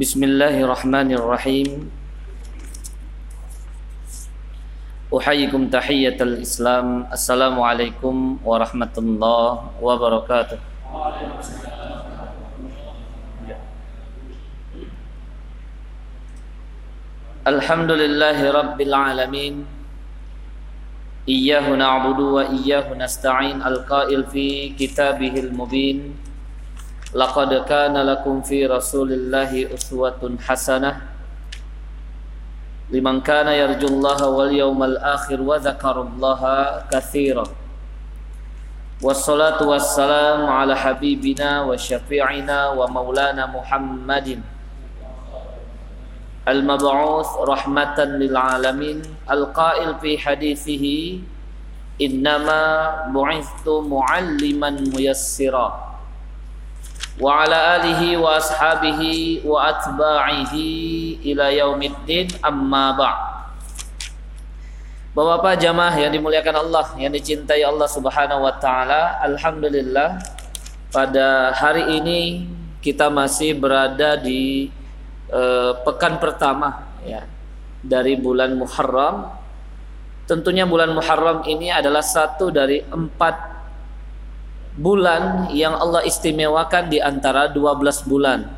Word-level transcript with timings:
بسم 0.00 0.24
الله 0.24 0.64
الرحمن 0.64 1.12
الرحيم 1.12 1.68
أحييكم 5.12 5.60
تحية 5.68 6.16
الإسلام 6.16 7.12
السلام 7.12 7.60
عليكم 7.60 8.14
ورحمة 8.40 8.94
الله 8.96 9.48
وبركاته 9.84 10.58
الحمد 17.44 17.90
لله 17.92 18.38
رب 18.40 18.78
العالمين 18.80 19.54
إياه 21.28 21.66
نعبد 21.76 22.18
وإياه 22.20 22.88
نستعين 22.96 23.60
القائل 23.60 24.20
في 24.32 24.72
كتابه 24.80 25.34
المبين 25.44 26.29
لقد 27.14 27.54
كان 27.54 27.96
لكم 27.98 28.42
في 28.42 28.66
رسول 28.66 29.12
الله 29.12 29.74
أسوة 29.74 30.36
حسنة 30.46 31.00
لمن 32.90 33.20
كان 33.20 33.48
يرجو 33.48 33.86
الله 33.86 34.28
واليوم 34.28 34.82
الآخر 34.82 35.40
وذكر 35.40 35.96
الله 36.02 36.42
كثيرا. 36.92 37.46
والصلاة 39.02 39.62
والسلام 39.62 40.46
على 40.46 40.76
حبيبنا 40.76 41.62
وشفيعنا 41.62 42.68
ومولانا 42.68 43.46
محمد 43.46 44.40
المبعوث 46.48 47.30
رحمة 47.36 47.98
للعالمين 48.04 49.02
القائل 49.30 49.94
في 49.98 50.18
حديثه 50.18 51.18
إنما 52.00 52.62
بعثت 53.14 53.68
معلما 53.68 54.70
ميسرا. 54.70 55.89
wa 57.20 57.44
ala 57.44 57.76
alihi 57.76 58.16
wa 58.16 58.40
ashabihi 58.40 59.44
wa 59.44 59.68
atba'ihi 59.68 60.68
ila 61.30 61.52
yaumiddin 61.52 62.32
amma. 62.40 62.96
Bapak-bapak 65.12 65.60
jamaah 65.60 66.00
yang 66.00 66.16
dimuliakan 66.16 66.64
Allah, 66.64 66.86
yang 66.96 67.12
dicintai 67.12 67.60
Allah 67.60 67.84
Subhanahu 67.84 68.40
wa 68.40 68.56
taala, 68.56 69.20
alhamdulillah 69.20 70.16
pada 70.88 71.52
hari 71.52 72.00
ini 72.00 72.48
kita 72.80 73.12
masih 73.12 73.52
berada 73.52 74.16
di 74.16 74.72
uh, 75.28 75.76
pekan 75.84 76.16
pertama 76.16 76.88
ya 77.04 77.28
dari 77.84 78.16
bulan 78.16 78.56
Muharram. 78.56 79.28
Tentunya 80.24 80.64
bulan 80.64 80.94
Muharram 80.94 81.44
ini 81.44 81.68
adalah 81.68 82.00
satu 82.00 82.48
dari 82.48 82.80
empat 82.80 83.49
bulan 84.80 85.52
yang 85.52 85.76
Allah 85.76 86.00
istimewakan 86.08 86.88
di 86.88 86.98
antara 87.04 87.52
12 87.52 88.08
bulan. 88.08 88.48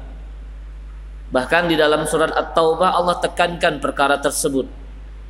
Bahkan 1.34 1.66
di 1.66 1.74
dalam 1.74 2.06
surat 2.06 2.30
At-Taubah 2.30 2.94
Allah 2.94 3.18
tekankan 3.18 3.82
perkara 3.82 4.22
tersebut. 4.22 4.70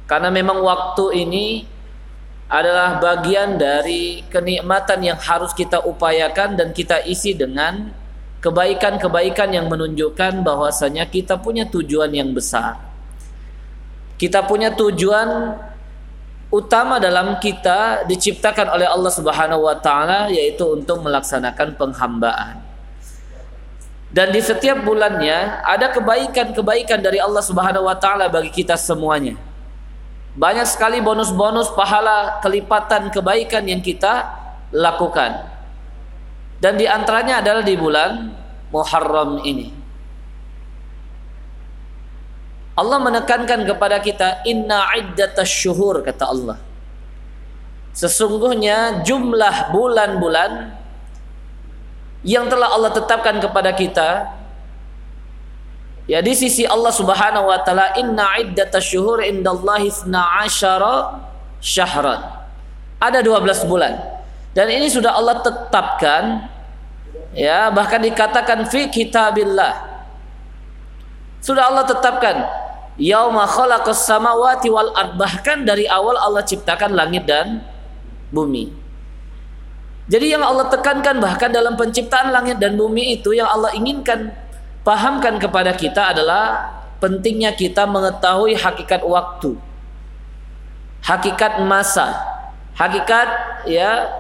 Karena 0.05 0.29
memang 0.29 0.61
waktu 0.61 1.25
ini 1.25 1.65
adalah 2.53 3.01
bagian 3.01 3.57
dari 3.57 4.21
kenikmatan 4.29 5.01
yang 5.01 5.17
harus 5.17 5.57
kita 5.57 5.81
upayakan 5.89 6.61
dan 6.61 6.77
kita 6.77 7.01
isi 7.09 7.33
dengan 7.33 7.89
kebaikan-kebaikan 8.45 9.57
yang 9.57 9.73
menunjukkan 9.73 10.45
bahwasanya 10.45 11.09
kita 11.09 11.41
punya 11.41 11.65
tujuan 11.65 12.13
yang 12.13 12.37
besar. 12.37 12.77
Kita 14.21 14.45
punya 14.45 14.75
tujuan 14.77 15.57
utama 16.53 17.01
dalam 17.01 17.41
kita 17.41 18.05
diciptakan 18.05 18.77
oleh 18.77 18.85
Allah 18.85 19.09
Subhanahu 19.09 19.65
wa 19.65 19.77
taala 19.81 20.29
yaitu 20.29 20.69
untuk 20.69 21.01
melaksanakan 21.01 21.81
penghambaan. 21.81 22.61
Dan 24.13 24.29
di 24.29 24.45
setiap 24.45 24.85
bulannya 24.85 25.65
ada 25.65 25.89
kebaikan-kebaikan 25.89 27.01
dari 27.01 27.17
Allah 27.17 27.41
Subhanahu 27.41 27.89
wa 27.89 27.97
taala 27.97 28.29
bagi 28.29 28.53
kita 28.53 28.77
semuanya. 28.77 29.41
Banyak 30.37 30.69
sekali 30.69 31.01
bonus-bonus 31.01 31.73
pahala 31.73 32.37
kelipatan 32.45 33.09
kebaikan 33.09 33.65
yang 33.65 33.81
kita 33.81 34.29
lakukan. 34.69 35.49
Dan 36.61 36.77
di 36.77 36.85
antaranya 36.85 37.41
adalah 37.41 37.65
di 37.65 37.75
bulan 37.75 38.29
Muharram 38.69 39.41
ini. 39.45 39.82
Allah 42.73 42.99
menekankan 43.01 43.69
kepada 43.69 44.01
kita 44.01 44.41
inna 44.49 44.89
iddatasy 44.97 45.69
syuhur 45.69 46.01
kata 46.01 46.25
Allah. 46.25 46.57
Sesungguhnya 47.93 49.05
jumlah 49.05 49.69
bulan-bulan 49.69 50.73
yang 52.25 52.49
telah 52.49 52.73
Allah 52.73 52.95
tetapkan 52.97 53.37
kepada 53.43 53.77
kita 53.77 54.41
Ya 56.11 56.19
di 56.19 56.35
sisi 56.35 56.67
Allah 56.67 56.91
Subhanahu 56.91 57.47
wa 57.47 57.63
taala 57.63 57.95
inna 57.95 58.35
iddatash 58.43 58.91
syuhur 58.91 59.23
indallahi 59.23 59.87
12 59.87 60.11
syahran. 61.63 62.21
Ada 62.99 63.23
12 63.23 63.71
bulan. 63.71 64.03
Dan 64.51 64.67
ini 64.69 64.91
sudah 64.91 65.15
Allah 65.15 65.39
tetapkan 65.41 66.51
ya 67.33 67.71
bahkan 67.71 68.03
dikatakan 68.03 68.67
fi 68.67 68.91
kitabillah. 68.91 69.95
Sudah 71.39 71.71
Allah 71.71 71.87
tetapkan 71.87 72.51
yauma 73.01 73.49
khalaqas 73.49 74.05
samawati 74.05 74.69
wal 74.69 74.93
ard 74.93 75.17
bahkan 75.17 75.65
dari 75.65 75.89
awal 75.89 76.17
Allah 76.19 76.45
ciptakan 76.45 76.93
langit 76.93 77.25
dan 77.25 77.65
bumi. 78.33 78.73
Jadi 80.11 80.35
yang 80.35 80.43
Allah 80.43 80.67
tekankan 80.67 81.23
bahkan 81.23 81.49
dalam 81.49 81.79
penciptaan 81.79 82.35
langit 82.35 82.59
dan 82.59 82.75
bumi 82.75 83.17
itu 83.17 83.33
yang 83.33 83.47
Allah 83.47 83.71
inginkan 83.73 84.35
pahamkan 84.83 85.39
kepada 85.39 85.73
kita 85.79 86.11
adalah 86.11 86.75
pentingnya 86.99 87.55
kita 87.55 87.87
mengetahui 87.87 88.59
hakikat 88.59 89.01
waktu, 89.07 89.55
hakikat 91.07 91.63
masa, 91.63 92.19
hakikat 92.75 93.29
ya 93.71 94.11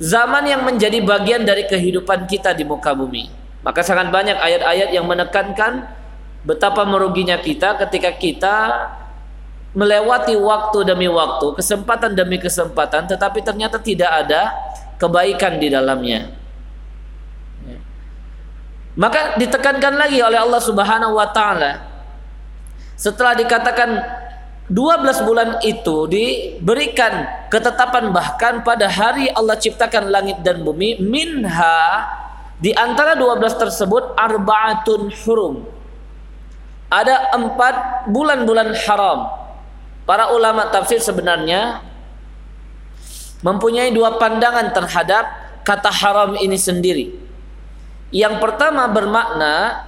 zaman 0.00 0.48
yang 0.48 0.64
menjadi 0.64 0.96
bagian 1.04 1.44
dari 1.44 1.68
kehidupan 1.68 2.24
kita 2.24 2.56
di 2.56 2.64
muka 2.64 2.96
bumi. 2.96 3.28
Maka 3.60 3.84
sangat 3.84 4.08
banyak 4.08 4.40
ayat-ayat 4.40 4.88
yang 4.96 5.04
menekankan 5.04 5.99
betapa 6.44 6.84
meruginya 6.88 7.36
kita 7.36 7.76
ketika 7.86 8.10
kita 8.16 8.56
melewati 9.70 10.34
waktu 10.34 10.82
demi 10.82 11.06
waktu, 11.06 11.54
kesempatan 11.54 12.16
demi 12.18 12.42
kesempatan, 12.42 13.06
tetapi 13.06 13.38
ternyata 13.44 13.78
tidak 13.78 14.10
ada 14.26 14.50
kebaikan 14.98 15.62
di 15.62 15.68
dalamnya. 15.70 16.34
Maka 18.98 19.38
ditekankan 19.38 19.94
lagi 19.94 20.18
oleh 20.18 20.36
Allah 20.42 20.58
Subhanahu 20.58 21.14
wa 21.14 21.30
taala. 21.30 21.86
Setelah 22.98 23.38
dikatakan 23.38 23.90
12 24.68 25.26
bulan 25.26 25.48
itu 25.62 26.10
diberikan 26.10 27.46
ketetapan 27.48 28.10
bahkan 28.10 28.60
pada 28.66 28.90
hari 28.90 29.30
Allah 29.32 29.56
ciptakan 29.56 30.10
langit 30.10 30.42
dan 30.42 30.60
bumi 30.62 31.00
minha 31.00 32.06
di 32.60 32.74
antara 32.76 33.16
12 33.16 33.40
tersebut 33.56 34.14
arbaatun 34.14 35.10
hurum 35.24 35.79
ada 36.90 37.30
empat 37.38 38.06
bulan-bulan 38.10 38.74
haram 38.84 39.30
para 40.04 40.34
ulama 40.34 40.66
tafsir 40.68 40.98
sebenarnya 40.98 41.80
mempunyai 43.40 43.94
dua 43.94 44.18
pandangan 44.18 44.74
terhadap 44.74 45.24
kata 45.62 45.88
haram 45.88 46.34
ini 46.36 46.58
sendiri 46.58 47.14
yang 48.10 48.42
pertama 48.42 48.90
bermakna 48.90 49.86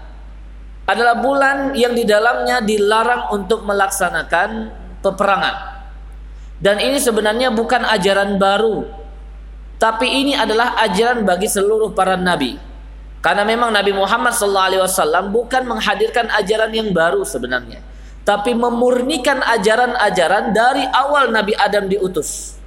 adalah 0.87 1.19
bulan 1.19 1.75
yang 1.79 1.95
di 1.95 2.03
dalamnya 2.07 2.63
dilarang 2.63 3.35
untuk 3.35 3.63
melaksanakan 3.67 4.71
peperangan. 5.03 5.57
Dan 6.63 6.79
ini 6.79 6.99
sebenarnya 7.03 7.51
bukan 7.51 7.83
ajaran 7.83 8.39
baru. 8.39 8.87
Tapi 9.79 10.07
ini 10.07 10.33
adalah 10.39 10.79
ajaran 10.79 11.27
bagi 11.27 11.51
seluruh 11.51 11.91
para 11.91 12.15
nabi. 12.15 12.55
Karena 13.23 13.47
memang 13.47 13.71
Nabi 13.71 13.95
Muhammad 13.95 14.35
SAW 14.35 15.31
bukan 15.31 15.63
menghadirkan 15.63 16.27
ajaran 16.43 16.75
yang 16.75 16.91
baru 16.91 17.23
sebenarnya, 17.23 17.79
tapi 18.27 18.51
memurnikan 18.51 19.39
ajaran-ajaran 19.39 20.51
dari 20.51 20.83
awal 20.91 21.31
Nabi 21.31 21.55
Adam 21.55 21.87
diutus. 21.87 22.59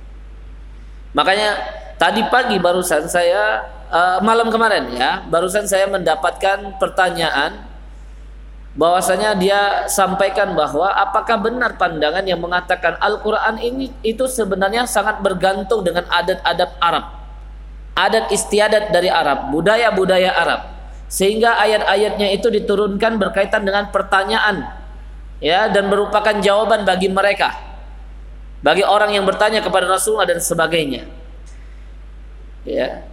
Makanya 1.12 1.60
tadi 2.00 2.24
pagi 2.32 2.56
barusan 2.56 3.04
saya 3.12 3.68
uh, 3.92 4.24
malam 4.24 4.48
kemarin 4.48 4.96
ya, 4.96 5.28
barusan 5.28 5.68
saya 5.68 5.92
mendapatkan 5.92 6.80
pertanyaan 6.80 7.76
bahwasanya 8.80 9.36
dia 9.36 9.88
sampaikan 9.92 10.56
bahwa 10.56 10.88
apakah 10.92 11.40
benar 11.40 11.80
pandangan 11.80 12.24
yang 12.24 12.40
mengatakan 12.40 12.96
Al-Qur'an 13.00 13.60
ini 13.60 13.92
itu 14.04 14.28
sebenarnya 14.28 14.88
sangat 14.88 15.20
bergantung 15.20 15.84
dengan 15.84 16.08
adat-adat 16.12 16.80
Arab. 16.80 17.25
Adat 17.96 18.28
istiadat 18.30 18.92
dari 18.92 19.08
Arab, 19.08 19.56
budaya-budaya 19.56 20.36
Arab. 20.36 20.62
Sehingga 21.08 21.56
ayat-ayatnya 21.64 22.28
itu 22.36 22.52
diturunkan 22.52 23.16
berkaitan 23.16 23.64
dengan 23.64 23.88
pertanyaan 23.88 24.68
ya 25.40 25.72
dan 25.72 25.88
merupakan 25.88 26.36
jawaban 26.44 26.84
bagi 26.84 27.08
mereka. 27.08 27.56
Bagi 28.60 28.84
orang 28.84 29.16
yang 29.16 29.24
bertanya 29.24 29.64
kepada 29.64 29.88
Rasulullah 29.88 30.28
dan 30.28 30.42
sebagainya. 30.42 31.08
Ya, 32.66 33.06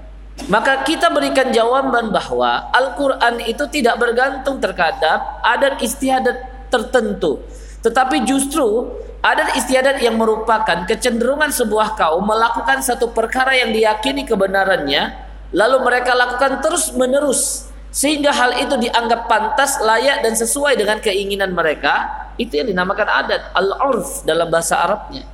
Maka 0.48 0.80
kita 0.82 1.12
berikan 1.12 1.52
jawaban 1.52 2.08
bahwa 2.08 2.72
Al-Quran 2.72 3.44
itu 3.44 3.68
tidak 3.68 4.00
bergantung 4.00 4.58
terhadap 4.58 5.44
adat 5.44 5.78
istiadat 5.84 6.68
tertentu. 6.72 7.44
Tetapi 7.82 8.22
justru 8.22 8.88
adat 9.22 9.58
istiadat 9.58 9.98
yang 10.02 10.14
merupakan 10.18 10.86
kecenderungan 10.86 11.50
sebuah 11.50 11.98
kaum 11.98 12.22
melakukan 12.22 12.82
satu 12.82 13.10
perkara 13.10 13.54
yang 13.58 13.74
diyakini 13.74 14.22
kebenarannya, 14.22 15.14
lalu 15.50 15.82
mereka 15.82 16.14
lakukan 16.14 16.62
terus 16.62 16.94
menerus 16.94 17.72
sehingga 17.92 18.32
hal 18.32 18.56
itu 18.56 18.88
dianggap 18.88 19.28
pantas, 19.28 19.76
layak 19.84 20.24
dan 20.24 20.32
sesuai 20.32 20.80
dengan 20.80 20.96
keinginan 20.96 21.52
mereka, 21.52 22.08
itu 22.40 22.56
yang 22.56 22.72
dinamakan 22.72 23.04
adat 23.04 23.52
al-urf 23.52 24.24
dalam 24.24 24.48
bahasa 24.48 24.80
Arabnya. 24.80 25.28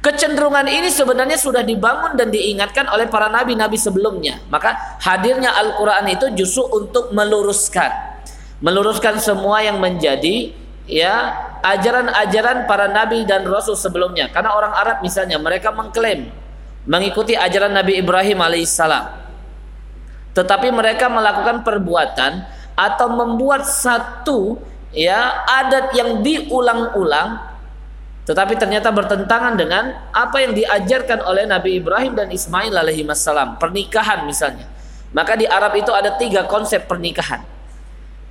Kecenderungan 0.00 0.64
ini 0.64 0.88
sebenarnya 0.88 1.36
sudah 1.36 1.60
dibangun 1.60 2.16
dan 2.16 2.32
diingatkan 2.32 2.88
oleh 2.88 3.04
para 3.10 3.28
nabi-nabi 3.28 3.76
sebelumnya. 3.76 4.40
Maka 4.48 4.96
hadirnya 5.04 5.52
Al-Qur'an 5.52 6.08
itu 6.08 6.32
justru 6.32 6.64
untuk 6.72 7.12
meluruskan 7.12 8.09
meluruskan 8.60 9.16
semua 9.20 9.64
yang 9.64 9.80
menjadi 9.80 10.52
ya 10.88 11.36
ajaran-ajaran 11.64 12.64
para 12.64 12.88
nabi 12.88 13.24
dan 13.28 13.44
rasul 13.44 13.76
sebelumnya. 13.76 14.28
Karena 14.32 14.56
orang 14.56 14.72
Arab 14.72 14.96
misalnya 15.04 15.36
mereka 15.40 15.72
mengklaim 15.72 16.32
mengikuti 16.88 17.36
ajaran 17.36 17.76
Nabi 17.76 18.00
Ibrahim 18.00 18.40
alaihissalam. 18.40 19.20
Tetapi 20.32 20.72
mereka 20.72 21.10
melakukan 21.12 21.66
perbuatan 21.66 22.46
atau 22.78 23.08
membuat 23.12 23.66
satu 23.68 24.56
ya 24.94 25.44
adat 25.46 25.92
yang 25.94 26.24
diulang-ulang 26.24 27.50
tetapi 28.24 28.54
ternyata 28.54 28.94
bertentangan 28.94 29.58
dengan 29.58 29.90
apa 30.14 30.38
yang 30.38 30.54
diajarkan 30.54 31.24
oleh 31.24 31.50
Nabi 31.50 31.82
Ibrahim 31.82 32.14
dan 32.14 32.30
Ismail 32.30 32.74
alaihi 32.74 33.02
wassalam 33.06 33.58
pernikahan 33.58 34.26
misalnya 34.26 34.66
maka 35.10 35.34
di 35.34 35.46
Arab 35.46 35.74
itu 35.78 35.90
ada 35.90 36.14
tiga 36.14 36.46
konsep 36.46 36.86
pernikahan 36.86 37.42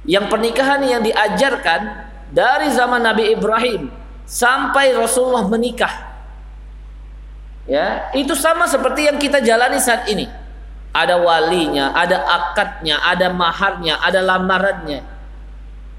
yang 0.09 0.25
pernikahan 0.25 0.81
yang 0.81 1.05
diajarkan 1.05 2.09
dari 2.33 2.73
zaman 2.73 3.05
Nabi 3.05 3.29
Ibrahim 3.37 3.93
sampai 4.25 4.97
Rasulullah 4.97 5.45
menikah. 5.45 6.09
Ya 7.69 8.09
itu 8.17 8.33
sama 8.33 8.65
seperti 8.65 9.05
yang 9.05 9.21
kita 9.21 9.37
jalani 9.37 9.77
saat 9.77 10.09
ini. 10.09 10.25
Ada 10.89 11.21
walinya 11.21 11.93
ada 11.93 12.25
akadnya 12.25 12.97
ada 13.05 13.29
maharnya 13.29 14.01
ada 14.01 14.25
lamarannya. 14.25 15.05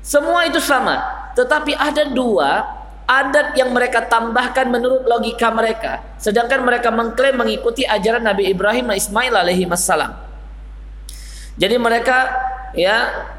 Semua 0.02 0.42
itu 0.50 0.58
sama 0.58 0.98
tetapi 1.38 1.78
ada 1.78 2.10
dua 2.10 2.66
adat 3.06 3.54
yang 3.54 3.70
mereka 3.70 4.02
tambahkan 4.10 4.66
menurut 4.66 5.06
logika 5.06 5.54
mereka 5.54 6.02
sedangkan 6.18 6.66
mereka 6.66 6.90
mengklaim 6.90 7.38
mengikuti 7.38 7.86
ajaran 7.86 8.26
Nabi 8.26 8.50
Ibrahim 8.50 8.90
dan 8.90 8.98
Ismail 8.98 9.34
alaihi 9.38 9.70
wassalam. 9.70 10.18
Jadi 11.54 11.76
mereka 11.78 12.34
ya 12.74 13.30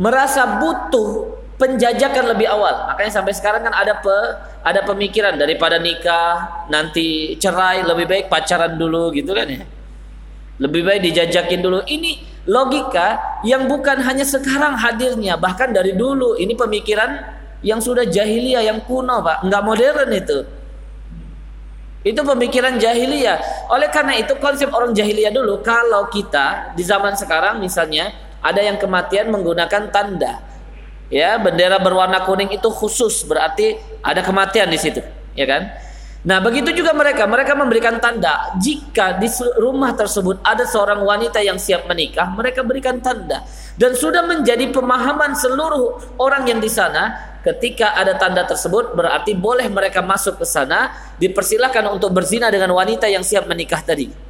merasa 0.00 0.56
butuh 0.56 1.36
penjajakan 1.60 2.32
lebih 2.32 2.48
awal. 2.48 2.88
Makanya 2.88 3.20
sampai 3.20 3.36
sekarang 3.36 3.68
kan 3.68 3.76
ada 3.76 4.00
pe, 4.00 4.16
ada 4.64 4.80
pemikiran 4.88 5.36
daripada 5.36 5.76
nikah 5.76 6.64
nanti 6.72 7.36
cerai 7.36 7.84
lebih 7.84 8.08
baik 8.08 8.32
pacaran 8.32 8.80
dulu 8.80 9.12
gitu 9.12 9.36
kan 9.36 9.44
ya. 9.44 9.68
Lebih 10.56 10.82
baik 10.88 11.00
dijajakin 11.04 11.60
dulu. 11.60 11.84
Ini 11.84 12.44
logika 12.48 13.40
yang 13.44 13.68
bukan 13.68 14.00
hanya 14.00 14.24
sekarang 14.24 14.80
hadirnya 14.80 15.36
bahkan 15.36 15.68
dari 15.68 15.92
dulu. 15.92 16.40
Ini 16.40 16.56
pemikiran 16.56 17.10
yang 17.60 17.84
sudah 17.84 18.08
jahiliyah 18.08 18.64
yang 18.64 18.80
kuno 18.88 19.20
pak. 19.20 19.44
Nggak 19.44 19.62
modern 19.68 20.10
itu. 20.16 20.38
Itu 22.00 22.24
pemikiran 22.24 22.80
jahiliyah. 22.80 23.68
Oleh 23.68 23.92
karena 23.92 24.16
itu 24.16 24.32
konsep 24.40 24.72
orang 24.72 24.96
jahiliyah 24.96 25.28
dulu 25.28 25.60
kalau 25.60 26.08
kita 26.08 26.72
di 26.72 26.80
zaman 26.80 27.12
sekarang 27.12 27.60
misalnya 27.60 28.08
ada 28.40 28.60
yang 28.60 28.76
kematian 28.76 29.28
menggunakan 29.28 29.88
tanda 29.92 30.40
ya 31.12 31.36
bendera 31.36 31.78
berwarna 31.80 32.24
kuning 32.24 32.52
itu 32.52 32.68
khusus 32.72 33.24
berarti 33.24 33.76
ada 34.00 34.20
kematian 34.24 34.68
di 34.68 34.78
situ 34.80 35.00
ya 35.36 35.46
kan 35.46 35.62
Nah, 36.20 36.36
begitu 36.36 36.68
juga 36.76 36.92
mereka. 36.92 37.24
Mereka 37.24 37.56
memberikan 37.56 37.96
tanda 37.96 38.52
jika 38.60 39.16
di 39.16 39.24
rumah 39.56 39.96
tersebut 39.96 40.44
ada 40.44 40.68
seorang 40.68 41.00
wanita 41.00 41.40
yang 41.40 41.56
siap 41.56 41.88
menikah, 41.88 42.28
mereka 42.36 42.60
berikan 42.60 43.00
tanda. 43.00 43.40
Dan 43.80 43.96
sudah 43.96 44.28
menjadi 44.28 44.68
pemahaman 44.68 45.32
seluruh 45.32 46.20
orang 46.20 46.44
yang 46.44 46.60
di 46.60 46.68
sana, 46.68 47.16
ketika 47.40 47.96
ada 47.96 48.20
tanda 48.20 48.44
tersebut 48.44 48.92
berarti 48.92 49.32
boleh 49.32 49.64
mereka 49.72 50.04
masuk 50.04 50.36
ke 50.36 50.44
sana, 50.44 50.92
dipersilakan 51.16 51.96
untuk 51.96 52.12
berzina 52.12 52.52
dengan 52.52 52.76
wanita 52.76 53.08
yang 53.08 53.24
siap 53.24 53.48
menikah 53.48 53.80
tadi. 53.80 54.29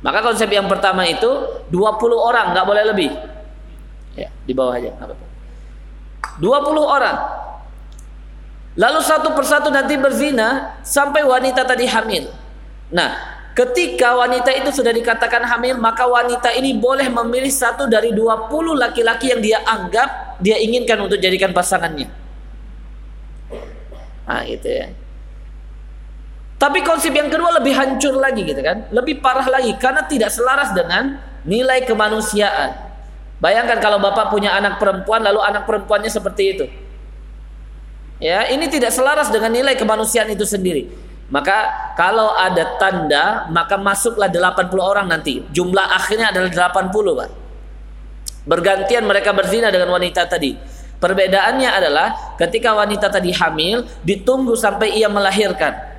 Maka 0.00 0.24
konsep 0.24 0.48
yang 0.48 0.64
pertama 0.64 1.04
itu 1.04 1.28
20 1.68 2.16
orang, 2.16 2.56
nggak 2.56 2.66
boleh 2.66 2.84
lebih. 2.88 3.10
Ya, 4.16 4.32
di 4.44 4.52
bawah 4.56 4.74
aja, 4.74 4.90
20 6.40 6.46
orang 6.80 7.16
Lalu 8.78 9.00
satu 9.02 9.34
persatu 9.34 9.66
nanti 9.68 9.98
berzina 9.98 10.78
sampai 10.86 11.26
wanita 11.26 11.66
tadi 11.66 11.90
hamil. 11.90 12.30
Nah, 12.94 13.18
ketika 13.58 14.14
wanita 14.14 14.54
itu 14.54 14.70
sudah 14.70 14.94
dikatakan 14.94 15.42
hamil, 15.42 15.74
maka 15.74 16.06
wanita 16.06 16.54
ini 16.54 16.78
boleh 16.78 17.10
memilih 17.10 17.50
satu 17.50 17.90
dari 17.90 18.14
20 18.14 18.46
laki-laki 18.78 19.34
yang 19.34 19.42
dia 19.42 19.58
anggap 19.66 20.38
dia 20.38 20.54
inginkan 20.62 21.02
untuk 21.02 21.18
jadikan 21.18 21.50
pasangannya. 21.50 22.06
Nah, 24.30 24.46
gitu 24.46 24.70
ya. 24.70 24.94
Tapi 26.60 26.84
konsep 26.84 27.16
yang 27.16 27.32
kedua 27.32 27.56
lebih 27.56 27.72
hancur 27.72 28.20
lagi 28.20 28.44
gitu 28.44 28.60
kan. 28.60 28.84
Lebih 28.92 29.24
parah 29.24 29.48
lagi 29.48 29.72
karena 29.80 30.04
tidak 30.04 30.28
selaras 30.28 30.76
dengan 30.76 31.16
nilai 31.48 31.88
kemanusiaan. 31.88 32.76
Bayangkan 33.40 33.80
kalau 33.80 33.96
Bapak 33.96 34.28
punya 34.28 34.52
anak 34.52 34.76
perempuan 34.76 35.24
lalu 35.24 35.40
anak 35.40 35.64
perempuannya 35.64 36.12
seperti 36.12 36.42
itu. 36.52 36.68
Ya, 38.20 38.44
ini 38.52 38.68
tidak 38.68 38.92
selaras 38.92 39.32
dengan 39.32 39.48
nilai 39.48 39.72
kemanusiaan 39.80 40.28
itu 40.28 40.44
sendiri. 40.44 40.92
Maka 41.32 41.72
kalau 41.96 42.36
ada 42.36 42.76
tanda, 42.76 43.48
maka 43.48 43.80
masuklah 43.80 44.28
80 44.28 44.76
orang 44.76 45.08
nanti. 45.08 45.40
Jumlah 45.56 45.96
akhirnya 45.96 46.28
adalah 46.28 46.52
80, 46.68 46.92
Pak. 46.92 47.30
Bergantian 48.44 49.08
mereka 49.08 49.32
berzina 49.32 49.72
dengan 49.72 49.96
wanita 49.96 50.28
tadi. 50.28 50.52
Perbedaannya 51.00 51.70
adalah 51.72 52.36
ketika 52.36 52.76
wanita 52.76 53.08
tadi 53.08 53.32
hamil, 53.32 53.88
ditunggu 54.04 54.52
sampai 54.52 55.00
ia 55.00 55.08
melahirkan. 55.08 55.89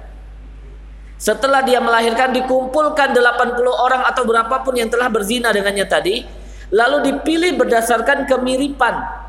Setelah 1.22 1.62
dia 1.62 1.78
melahirkan 1.78 2.34
dikumpulkan 2.34 3.14
80 3.14 3.62
orang 3.70 4.02
atau 4.10 4.26
berapapun 4.26 4.74
yang 4.74 4.90
telah 4.90 5.06
berzina 5.06 5.54
dengannya 5.54 5.86
tadi, 5.86 6.26
lalu 6.74 7.14
dipilih 7.14 7.62
berdasarkan 7.62 8.26
kemiripan. 8.26 9.22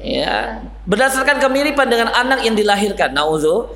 Ya 0.00 0.64
berdasarkan 0.88 1.40
kemiripan 1.44 1.88
dengan 1.92 2.08
anak 2.16 2.40
yang 2.40 2.56
dilahirkan. 2.56 3.12
Nauzu 3.12 3.68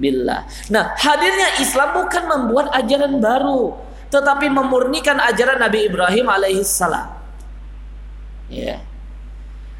billah 0.00 0.48
nah 0.72 0.96
hadirnya 0.96 1.60
Islam 1.60 1.92
bukan 1.92 2.24
membuat 2.24 2.72
ajaran 2.72 3.20
baru 3.20 3.76
tetapi 4.08 4.48
memurnikan 4.50 5.20
ajaran 5.22 5.60
Nabi 5.62 5.86
Ibrahim 5.86 6.26
alaihissalam. 6.26 7.14
Ya 8.50 8.82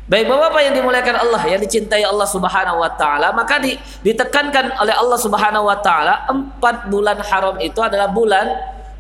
Baik 0.09 0.27
Bapak-bapak 0.27 0.61
yang 0.65 0.75
dimuliakan 0.75 1.17
Allah, 1.23 1.43
yang 1.47 1.61
dicintai 1.63 2.03
Allah 2.03 2.27
Subhanahu 2.27 2.83
wa 2.83 2.91
taala, 2.99 3.31
maka 3.31 3.63
di, 3.63 3.79
ditekankan 4.03 4.81
oleh 4.83 4.95
Allah 4.97 5.19
Subhanahu 5.21 5.69
wa 5.69 5.79
taala 5.79 6.27
empat 6.27 6.91
bulan 6.91 7.19
haram 7.21 7.57
itu 7.63 7.79
adalah 7.79 8.11
bulan 8.11 8.51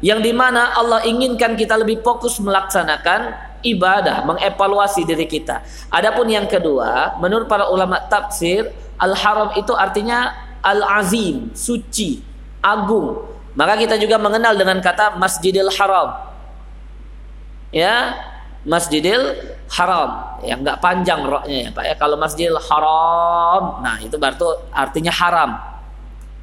yang 0.00 0.22
di 0.22 0.32
mana 0.32 0.72
Allah 0.76 1.04
inginkan 1.04 1.58
kita 1.58 1.76
lebih 1.76 2.00
fokus 2.00 2.38
melaksanakan 2.38 3.50
ibadah, 3.60 4.24
mengevaluasi 4.24 5.04
diri 5.04 5.28
kita. 5.28 5.60
Adapun 5.92 6.28
yang 6.28 6.48
kedua, 6.48 7.20
menurut 7.20 7.44
para 7.44 7.68
ulama 7.68 8.00
tafsir, 8.08 8.72
al-haram 8.96 9.52
itu 9.56 9.72
artinya 9.76 10.32
al-azim, 10.64 11.52
suci, 11.52 12.24
agung. 12.64 13.28
Maka 13.56 13.76
kita 13.76 14.00
juga 14.00 14.16
mengenal 14.16 14.56
dengan 14.56 14.80
kata 14.80 15.18
Masjidil 15.20 15.68
Haram. 15.74 16.32
Ya, 17.70 18.16
Masjidil 18.66 19.56
Haram. 19.72 20.40
Ya 20.44 20.56
enggak 20.56 20.82
panjang 20.84 21.24
roknya 21.24 21.68
ya, 21.68 21.70
Pak 21.72 21.84
ya. 21.86 21.94
Kalau 21.96 22.16
Masjidil 22.20 22.58
Haram, 22.58 23.80
nah 23.80 23.96
itu 24.02 24.16
berarti 24.20 24.44
artinya 24.74 25.12
haram. 25.14 25.50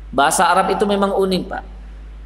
Bahasa 0.10 0.48
Arab 0.48 0.72
itu 0.72 0.88
memang 0.88 1.12
unik, 1.14 1.44
Pak. 1.52 1.64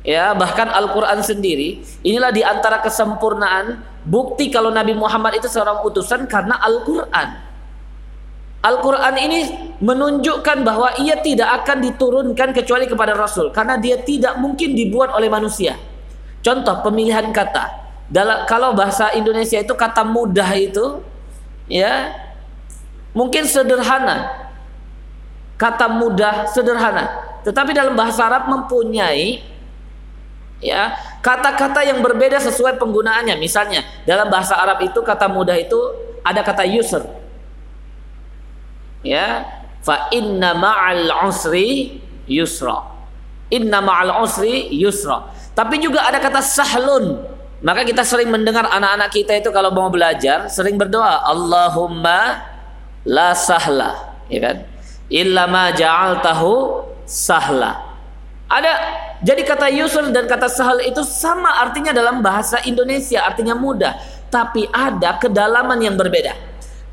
Ya, 0.01 0.33
bahkan 0.33 0.65
Al-Qur'an 0.65 1.21
sendiri 1.21 1.85
inilah 2.01 2.33
di 2.33 2.41
antara 2.41 2.81
kesempurnaan 2.81 3.85
bukti 4.01 4.49
kalau 4.49 4.73
Nabi 4.73 4.97
Muhammad 4.97 5.37
itu 5.37 5.45
seorang 5.45 5.85
utusan 5.85 6.25
karena 6.25 6.57
Al-Qur'an. 6.57 7.29
Al-Qur'an 8.61 9.17
ini 9.17 9.73
menunjukkan 9.81 10.61
bahwa 10.61 10.93
ia 11.01 11.17
tidak 11.21 11.65
akan 11.65 11.81
diturunkan 11.81 12.53
kecuali 12.53 12.85
kepada 12.85 13.17
Rasul 13.17 13.49
karena 13.49 13.77
dia 13.81 13.97
tidak 14.01 14.37
mungkin 14.37 14.77
dibuat 14.77 15.13
oleh 15.17 15.29
manusia. 15.29 15.77
Contoh 16.45 16.81
pemilihan 16.85 17.29
kata. 17.33 17.80
Dalam 18.11 18.43
kalau 18.43 18.75
bahasa 18.75 19.15
Indonesia 19.15 19.55
itu 19.63 19.71
kata 19.71 20.03
mudah 20.03 20.51
itu 20.59 20.99
ya 21.71 22.11
mungkin 23.15 23.47
sederhana. 23.47 24.51
Kata 25.55 25.87
mudah 25.87 26.49
sederhana, 26.49 27.37
tetapi 27.45 27.69
dalam 27.71 27.93
bahasa 27.93 28.25
Arab 28.25 28.49
mempunyai 28.49 29.51
Ya, 30.61 30.93
kata-kata 31.25 31.81
yang 31.81 32.05
berbeda 32.05 32.37
sesuai 32.37 32.77
penggunaannya. 32.77 33.33
Misalnya, 33.41 33.81
dalam 34.05 34.29
bahasa 34.29 34.53
Arab 34.53 34.85
itu 34.85 35.01
kata 35.01 35.25
mudah 35.25 35.57
itu 35.57 35.77
ada 36.21 36.45
kata 36.45 36.69
yusr. 36.69 37.01
Ya, 39.01 39.41
fa 39.81 40.13
inna 40.13 40.53
ma'al 40.53 41.09
usri 41.25 41.97
yusra. 42.29 42.93
Inna 43.49 43.81
ma'al 43.81 44.21
usri 44.21 44.69
yusra. 44.77 45.33
Tapi 45.57 45.81
juga 45.81 46.05
ada 46.05 46.21
kata 46.21 46.45
sahlun. 46.45 47.25
Maka 47.61 47.85
kita 47.85 48.01
sering 48.01 48.33
mendengar 48.33 48.65
anak-anak 48.65 49.09
kita 49.13 49.37
itu 49.37 49.53
kalau 49.53 49.69
mau 49.69 49.85
belajar 49.93 50.49
sering 50.49 50.81
berdoa, 50.81 51.21
Allahumma 51.21 52.41
la 53.05 53.37
sahla, 53.37 54.17
ya 54.33 54.39
kan? 54.41 54.57
Illa 55.13 55.45
ma 55.45 55.69
ja'altahu 55.69 56.53
sahla. 57.05 57.93
Ada 58.49 58.71
jadi 59.21 59.45
kata 59.45 59.69
yusr 59.71 60.09
dan 60.09 60.25
kata 60.25 60.49
sahal 60.49 60.81
itu 60.81 61.05
sama 61.05 61.61
artinya 61.61 61.93
dalam 61.93 62.25
bahasa 62.25 62.59
Indonesia, 62.65 63.21
artinya 63.21 63.53
mudah, 63.53 63.93
tapi 64.33 64.65
ada 64.73 65.21
kedalaman 65.21 65.77
yang 65.79 65.93
berbeda. 65.93 66.50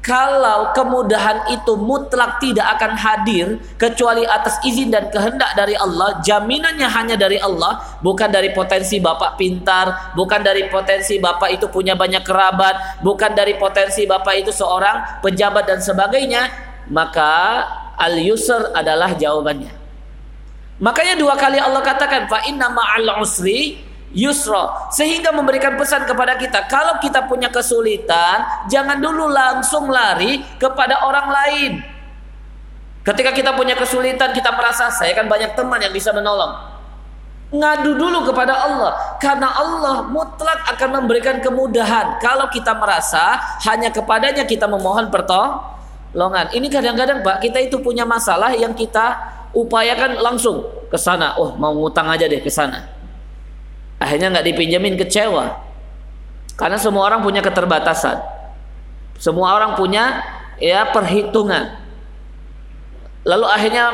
Kalau 0.09 0.73
kemudahan 0.73 1.53
itu 1.53 1.77
mutlak 1.77 2.41
tidak 2.41 2.81
akan 2.81 2.97
hadir 2.97 3.61
kecuali 3.77 4.25
atas 4.25 4.57
izin 4.65 4.89
dan 4.89 5.13
kehendak 5.13 5.53
dari 5.53 5.77
Allah, 5.77 6.17
jaminannya 6.25 6.89
hanya 6.89 7.13
dari 7.21 7.37
Allah, 7.37 7.77
bukan 8.01 8.33
dari 8.33 8.57
potensi 8.57 9.05
bapak 9.05 9.37
pintar, 9.37 10.17
bukan 10.17 10.41
dari 10.41 10.65
potensi 10.73 11.21
bapak 11.21 11.61
itu 11.61 11.69
punya 11.69 11.93
banyak 11.93 12.25
kerabat, 12.25 13.05
bukan 13.05 13.37
dari 13.37 13.61
potensi 13.61 14.09
bapak 14.09 14.49
itu 14.49 14.49
seorang 14.49 15.21
pejabat 15.21 15.69
dan 15.69 15.85
sebagainya, 15.85 16.49
maka 16.89 17.69
al-yusr 18.01 18.73
adalah 18.73 19.13
jawabannya. 19.13 19.77
Makanya 20.81 21.21
dua 21.21 21.37
kali 21.37 21.61
Allah 21.61 21.85
katakan 21.85 22.33
fa 22.33 22.49
inna 22.49 22.73
ma'al 22.73 23.21
usri 23.21 23.88
yusra 24.13 24.89
sehingga 24.89 25.35
memberikan 25.37 25.77
pesan 25.77 26.09
kepada 26.09 26.41
kita 26.41 26.65
kalau 26.65 26.97
kita 26.97 27.29
punya 27.29 27.53
kesulitan 27.53 28.69
jangan 28.73 28.97
dulu 28.97 29.29
langsung 29.29 29.89
lari 29.93 30.41
kepada 30.57 31.05
orang 31.05 31.29
lain. 31.29 31.73
Ketika 33.05 33.33
kita 33.33 33.57
punya 33.57 33.73
kesulitan 33.73 34.37
kita 34.37 34.53
merasa 34.53 34.93
saya 34.93 35.17
kan 35.17 35.25
banyak 35.25 35.57
teman 35.57 35.81
yang 35.81 35.93
bisa 35.93 36.13
menolong. 36.13 36.77
Ngadu 37.49 37.97
dulu 37.97 38.29
kepada 38.29 38.53
Allah 38.53 39.17
karena 39.17 39.49
Allah 39.49 40.05
mutlak 40.05 40.69
akan 40.77 41.01
memberikan 41.01 41.41
kemudahan 41.41 42.21
kalau 42.21 42.45
kita 42.53 42.77
merasa 42.77 43.41
hanya 43.65 43.89
kepadanya 43.89 44.45
kita 44.45 44.69
memohon 44.69 45.09
pertolongan. 45.09 46.53
Ini 46.53 46.69
kadang-kadang 46.69 47.25
Pak 47.25 47.41
kita 47.41 47.65
itu 47.65 47.81
punya 47.81 48.05
masalah 48.05 48.53
yang 48.53 48.77
kita 48.77 49.17
upayakan 49.57 50.21
langsung 50.21 50.61
ke 50.93 51.01
sana. 51.01 51.41
Oh, 51.41 51.57
mau 51.57 51.73
ngutang 51.73 52.13
aja 52.13 52.29
deh 52.29 52.45
ke 52.45 52.53
sana. 52.53 52.98
Akhirnya 53.99 54.31
nggak 54.31 54.47
dipinjemin 54.47 54.95
kecewa. 54.95 55.59
Karena 56.59 56.79
semua 56.79 57.07
orang 57.07 57.23
punya 57.23 57.43
keterbatasan. 57.43 58.19
Semua 59.19 59.55
orang 59.55 59.75
punya 59.75 60.23
ya 60.59 60.87
perhitungan. 60.91 61.79
Lalu 63.27 63.47
akhirnya 63.47 63.85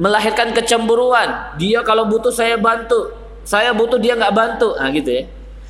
melahirkan 0.00 0.52
kecemburuan. 0.56 1.56
Dia 1.60 1.84
kalau 1.84 2.08
butuh 2.08 2.32
saya 2.32 2.56
bantu, 2.56 3.12
saya 3.44 3.72
butuh 3.76 4.00
dia 4.00 4.16
nggak 4.16 4.34
bantu. 4.34 4.76
Nah 4.76 4.88
gitu 4.92 5.12
ya. 5.12 5.24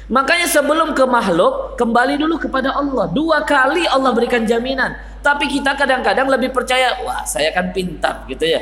Makanya 0.05 0.45
sebelum 0.45 0.93
ke 0.93 1.05
makhluk, 1.09 1.81
kembali 1.81 2.21
dulu 2.21 2.37
kepada 2.37 2.77
Allah. 2.77 3.09
Dua 3.09 3.41
kali 3.41 3.89
Allah 3.89 4.13
berikan 4.13 4.45
jaminan. 4.45 4.93
Tapi 5.25 5.49
kita 5.49 5.73
kadang-kadang 5.73 6.29
lebih 6.29 6.53
percaya, 6.53 7.01
wah 7.01 7.25
saya 7.25 7.49
kan 7.57 7.73
pintar 7.73 8.29
gitu 8.29 8.45
ya. 8.45 8.61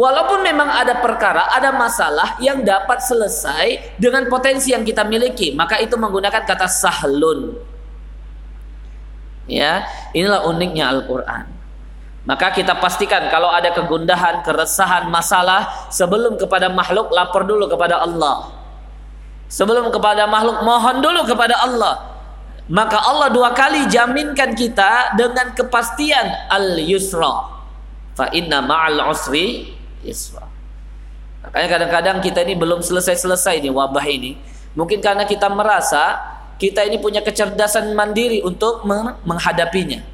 Walaupun 0.00 0.40
memang 0.40 0.64
ada 0.64 0.96
perkara, 0.96 1.52
ada 1.52 1.76
masalah 1.76 2.40
yang 2.40 2.64
dapat 2.64 3.04
selesai 3.04 4.00
dengan 4.00 4.32
potensi 4.32 4.72
yang 4.72 4.80
kita 4.80 5.04
miliki, 5.04 5.52
maka 5.52 5.76
itu 5.76 5.92
menggunakan 6.00 6.40
kata 6.40 6.64
sahlun. 6.64 7.60
Ya, 9.44 9.84
inilah 10.16 10.48
uniknya 10.48 10.88
Al-Qur'an. 10.88 11.52
Maka 12.24 12.48
kita 12.56 12.80
pastikan 12.80 13.28
kalau 13.28 13.52
ada 13.52 13.76
kegundahan, 13.76 14.40
keresahan, 14.40 15.12
masalah 15.12 15.92
sebelum 15.92 16.40
kepada 16.40 16.72
makhluk 16.72 17.12
lapor 17.12 17.44
dulu 17.44 17.68
kepada 17.68 18.00
Allah. 18.00 18.56
Sebelum 19.52 19.92
kepada 19.92 20.24
makhluk 20.24 20.64
mohon 20.64 21.04
dulu 21.04 21.28
kepada 21.28 21.60
Allah. 21.60 22.08
Maka 22.72 23.04
Allah 23.04 23.28
dua 23.28 23.52
kali 23.52 23.84
jaminkan 23.90 24.56
kita 24.56 25.12
dengan 25.18 25.52
kepastian 25.52 26.48
al-yusra. 26.48 27.52
Fa 28.16 28.32
inna 28.32 28.64
ma'al 28.64 29.02
usri 29.10 29.79
isra. 30.04 30.46
Makanya 31.40 31.68
kadang-kadang 31.80 32.16
kita 32.20 32.44
ini 32.44 32.54
belum 32.56 32.84
selesai-selesai 32.84 33.64
nih 33.64 33.72
wabah 33.72 34.04
ini. 34.04 34.36
Mungkin 34.76 35.00
karena 35.00 35.24
kita 35.24 35.48
merasa 35.48 36.20
kita 36.60 36.84
ini 36.84 37.00
punya 37.00 37.24
kecerdasan 37.24 37.96
mandiri 37.96 38.44
untuk 38.44 38.84
menghadapinya. 39.24 40.04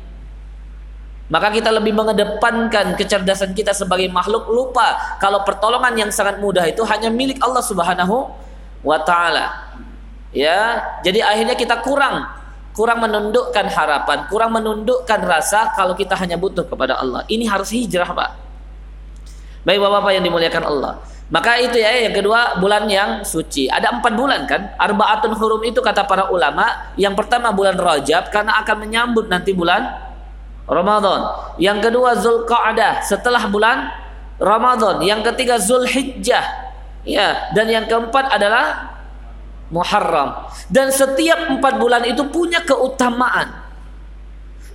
Maka 1.27 1.51
kita 1.51 1.75
lebih 1.75 1.91
mengedepankan 1.91 2.95
kecerdasan 2.95 3.51
kita 3.51 3.75
sebagai 3.75 4.07
makhluk 4.07 4.47
lupa 4.47 5.19
kalau 5.19 5.43
pertolongan 5.43 6.07
yang 6.07 6.11
sangat 6.15 6.39
mudah 6.39 6.63
itu 6.71 6.87
hanya 6.87 7.11
milik 7.11 7.43
Allah 7.43 7.67
Subhanahu 7.67 8.31
wa 8.87 8.99
taala. 9.03 9.75
Ya, 10.31 10.87
jadi 11.03 11.27
akhirnya 11.27 11.59
kita 11.59 11.83
kurang 11.83 12.23
kurang 12.77 13.03
menundukkan 13.03 13.67
harapan, 13.73 14.29
kurang 14.29 14.53
menundukkan 14.55 15.19
rasa 15.25 15.73
kalau 15.75 15.97
kita 15.99 16.15
hanya 16.15 16.39
butuh 16.39 16.63
kepada 16.69 17.01
Allah. 17.01 17.25
Ini 17.27 17.49
harus 17.49 17.73
hijrah, 17.73 18.07
Pak. 18.07 18.46
Baik 19.67 19.83
bapak-bapak 19.83 20.13
yang 20.15 20.25
dimuliakan 20.31 20.63
Allah. 20.63 21.03
Maka 21.27 21.59
itu 21.59 21.75
ya 21.83 22.07
yang 22.07 22.15
kedua 22.15 22.63
bulan 22.63 22.87
yang 22.87 23.27
suci. 23.27 23.67
Ada 23.67 23.99
empat 23.99 24.15
bulan 24.15 24.47
kan? 24.47 24.79
Arbaatun 24.79 25.35
hurum 25.35 25.67
itu 25.67 25.83
kata 25.83 26.07
para 26.07 26.31
ulama. 26.31 26.95
Yang 26.95 27.19
pertama 27.19 27.51
bulan 27.51 27.75
Rajab 27.75 28.31
karena 28.31 28.63
akan 28.63 28.87
menyambut 28.87 29.27
nanti 29.27 29.51
bulan 29.51 29.91
Ramadan. 30.71 31.51
Yang 31.59 31.91
kedua 31.91 32.15
Zulqa'dah 32.15 33.03
setelah 33.03 33.43
bulan 33.51 33.91
Ramadan. 34.39 35.03
Yang 35.03 35.35
ketiga 35.35 35.59
Zulhijjah. 35.59 36.47
Ya, 37.03 37.51
dan 37.51 37.67
yang 37.67 37.91
keempat 37.91 38.31
adalah 38.31 38.95
Muharram. 39.75 40.47
Dan 40.71 40.95
setiap 40.95 41.51
empat 41.51 41.83
bulan 41.83 42.07
itu 42.07 42.23
punya 42.31 42.63
keutamaan. 42.63 43.66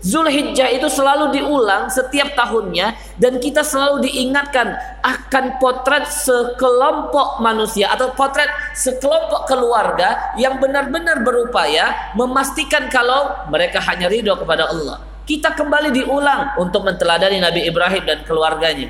Zulhijjah 0.01 0.73
itu 0.73 0.89
selalu 0.89 1.29
diulang 1.29 1.85
setiap 1.93 2.33
tahunnya 2.33 2.97
dan 3.21 3.37
kita 3.37 3.61
selalu 3.61 4.09
diingatkan 4.09 4.73
akan 5.05 5.61
potret 5.61 6.09
sekelompok 6.09 7.37
manusia 7.37 7.85
atau 7.93 8.09
potret 8.17 8.49
sekelompok 8.73 9.45
keluarga 9.45 10.33
yang 10.41 10.57
benar-benar 10.57 11.21
berupaya 11.21 12.13
memastikan 12.17 12.89
kalau 12.89 13.45
mereka 13.53 13.77
hanya 13.85 14.09
ridho 14.09 14.33
kepada 14.41 14.73
Allah. 14.73 15.05
Kita 15.29 15.53
kembali 15.53 15.93
diulang 15.93 16.57
untuk 16.57 16.81
menteladani 16.81 17.37
Nabi 17.37 17.69
Ibrahim 17.69 18.01
dan 18.01 18.25
keluarganya. 18.25 18.89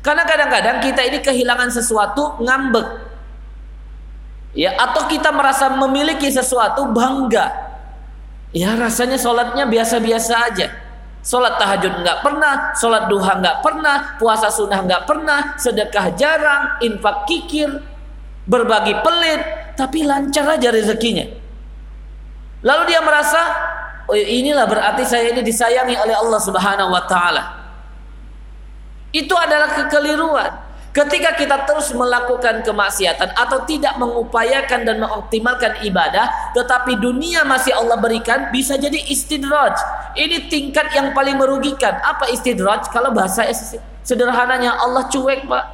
Karena 0.00 0.24
kadang-kadang 0.24 0.80
kita 0.80 1.04
ini 1.04 1.20
kehilangan 1.20 1.68
sesuatu 1.68 2.40
ngambek. 2.40 3.12
Ya, 4.56 4.72
atau 4.80 5.04
kita 5.04 5.34
merasa 5.36 5.68
memiliki 5.68 6.32
sesuatu 6.32 6.88
bangga 6.88 7.63
Ya 8.54 8.78
rasanya 8.78 9.18
sholatnya 9.18 9.66
biasa-biasa 9.66 10.34
aja. 10.46 10.70
Sholat 11.26 11.58
tahajud 11.58 12.04
nggak 12.04 12.22
pernah, 12.22 12.70
sholat 12.78 13.10
duha 13.10 13.42
nggak 13.42 13.58
pernah, 13.64 14.14
puasa 14.20 14.52
sunnah 14.52 14.84
nggak 14.86 15.08
pernah, 15.08 15.58
sedekah 15.58 16.14
jarang, 16.14 16.78
infak 16.84 17.26
kikir, 17.26 17.82
berbagi 18.46 18.94
pelit, 19.02 19.42
tapi 19.74 20.06
lancar 20.06 20.54
aja 20.54 20.70
rezekinya. 20.70 21.26
Lalu 22.62 22.82
dia 22.94 23.00
merasa, 23.02 23.40
oh 24.06 24.14
inilah 24.14 24.68
berarti 24.70 25.02
saya 25.02 25.34
ini 25.34 25.42
disayangi 25.42 25.96
oleh 25.98 26.14
Allah 26.14 26.40
Subhanahu 26.40 26.92
Wa 26.94 27.02
Taala. 27.10 27.44
Itu 29.10 29.34
adalah 29.34 29.74
kekeliruan. 29.74 30.63
Ketika 30.94 31.34
kita 31.34 31.66
terus 31.66 31.90
melakukan 31.90 32.62
kemaksiatan 32.62 33.34
atau 33.34 33.66
tidak 33.66 33.98
mengupayakan 33.98 34.86
dan 34.86 35.02
mengoptimalkan 35.02 35.82
ibadah, 35.82 36.54
tetapi 36.54 37.02
dunia 37.02 37.42
masih 37.42 37.74
Allah 37.74 37.98
berikan, 37.98 38.54
bisa 38.54 38.78
jadi 38.78 39.02
istidraj. 39.10 39.74
Ini 40.14 40.46
tingkat 40.46 40.94
yang 40.94 41.10
paling 41.10 41.34
merugikan. 41.34 41.98
Apa 41.98 42.30
istidraj? 42.30 42.94
Kalau 42.94 43.10
bahasa 43.10 43.42
sederhananya 44.06 44.78
Allah 44.78 45.10
cuek, 45.10 45.50
Pak. 45.50 45.73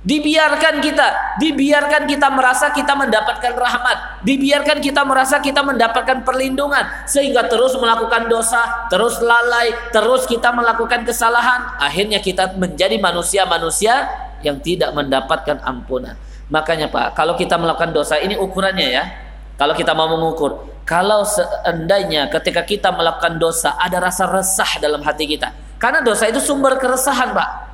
Dibiarkan 0.00 0.80
kita, 0.80 1.36
dibiarkan 1.36 2.08
kita 2.08 2.32
merasa 2.32 2.72
kita 2.72 2.96
mendapatkan 2.96 3.52
rahmat, 3.52 4.24
dibiarkan 4.24 4.80
kita 4.80 5.04
merasa 5.04 5.44
kita 5.44 5.60
mendapatkan 5.60 6.24
perlindungan 6.24 7.04
sehingga 7.04 7.44
terus 7.44 7.76
melakukan 7.76 8.24
dosa, 8.32 8.88
terus 8.88 9.20
lalai, 9.20 9.76
terus 9.92 10.24
kita 10.24 10.56
melakukan 10.56 11.04
kesalahan, 11.04 11.76
akhirnya 11.76 12.16
kita 12.16 12.56
menjadi 12.56 12.96
manusia-manusia 12.96 14.08
yang 14.40 14.56
tidak 14.64 14.88
mendapatkan 14.96 15.60
ampunan. 15.68 16.16
Makanya 16.48 16.88
Pak, 16.88 17.12
kalau 17.12 17.36
kita 17.36 17.60
melakukan 17.60 17.92
dosa 17.92 18.16
ini 18.16 18.40
ukurannya 18.40 18.88
ya. 18.88 19.04
Kalau 19.60 19.76
kita 19.76 19.92
mau 19.92 20.08
mengukur, 20.08 20.64
kalau 20.88 21.28
seandainya 21.28 22.32
ketika 22.32 22.64
kita 22.64 22.88
melakukan 22.88 23.36
dosa 23.36 23.76
ada 23.76 24.00
rasa 24.00 24.24
resah 24.24 24.80
dalam 24.80 25.04
hati 25.04 25.28
kita. 25.28 25.52
Karena 25.76 26.00
dosa 26.00 26.24
itu 26.24 26.40
sumber 26.40 26.80
keresahan, 26.80 27.36
Pak. 27.36 27.69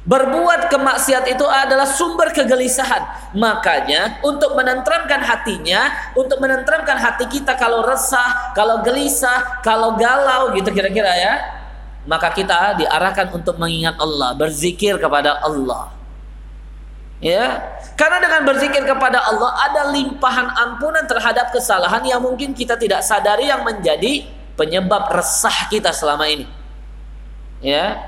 Berbuat 0.00 0.72
kemaksiat 0.72 1.28
itu 1.28 1.44
adalah 1.44 1.84
sumber 1.84 2.32
kegelisahan. 2.32 3.32
Makanya 3.36 4.24
untuk 4.24 4.56
menentramkan 4.56 5.20
hatinya, 5.20 5.92
untuk 6.16 6.40
menentramkan 6.40 6.96
hati 6.96 7.28
kita 7.28 7.52
kalau 7.60 7.84
resah, 7.84 8.56
kalau 8.56 8.80
gelisah, 8.80 9.60
kalau 9.60 10.00
galau 10.00 10.56
gitu 10.56 10.72
kira-kira 10.72 11.12
ya. 11.20 11.34
Maka 12.08 12.32
kita 12.32 12.80
diarahkan 12.80 13.28
untuk 13.36 13.60
mengingat 13.60 14.00
Allah, 14.00 14.32
berzikir 14.32 14.96
kepada 14.96 15.36
Allah. 15.44 15.92
Ya, 17.20 17.60
karena 18.00 18.16
dengan 18.16 18.48
berzikir 18.48 18.80
kepada 18.80 19.20
Allah 19.20 19.52
ada 19.68 19.92
limpahan 19.92 20.48
ampunan 20.56 21.04
terhadap 21.04 21.52
kesalahan 21.52 22.00
yang 22.08 22.24
mungkin 22.24 22.56
kita 22.56 22.80
tidak 22.80 23.04
sadari 23.04 23.52
yang 23.52 23.60
menjadi 23.60 24.24
penyebab 24.56 25.12
resah 25.12 25.68
kita 25.68 25.92
selama 25.92 26.24
ini. 26.24 26.48
Ya, 27.60 28.00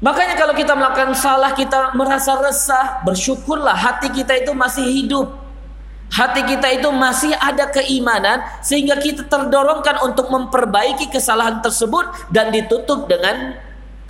Makanya 0.00 0.32
kalau 0.32 0.56
kita 0.56 0.72
melakukan 0.72 1.12
salah 1.12 1.52
kita 1.52 1.92
merasa 1.92 2.40
resah, 2.40 3.04
bersyukurlah 3.04 3.76
hati 3.76 4.08
kita 4.08 4.32
itu 4.40 4.56
masih 4.56 4.84
hidup. 4.88 5.28
Hati 6.10 6.42
kita 6.42 6.72
itu 6.74 6.90
masih 6.90 7.30
ada 7.38 7.70
keimanan 7.70 8.42
sehingga 8.64 8.98
kita 8.98 9.28
terdorongkan 9.30 10.02
untuk 10.02 10.26
memperbaiki 10.32 11.06
kesalahan 11.12 11.62
tersebut 11.62 12.32
dan 12.32 12.50
ditutup 12.50 13.06
dengan 13.06 13.54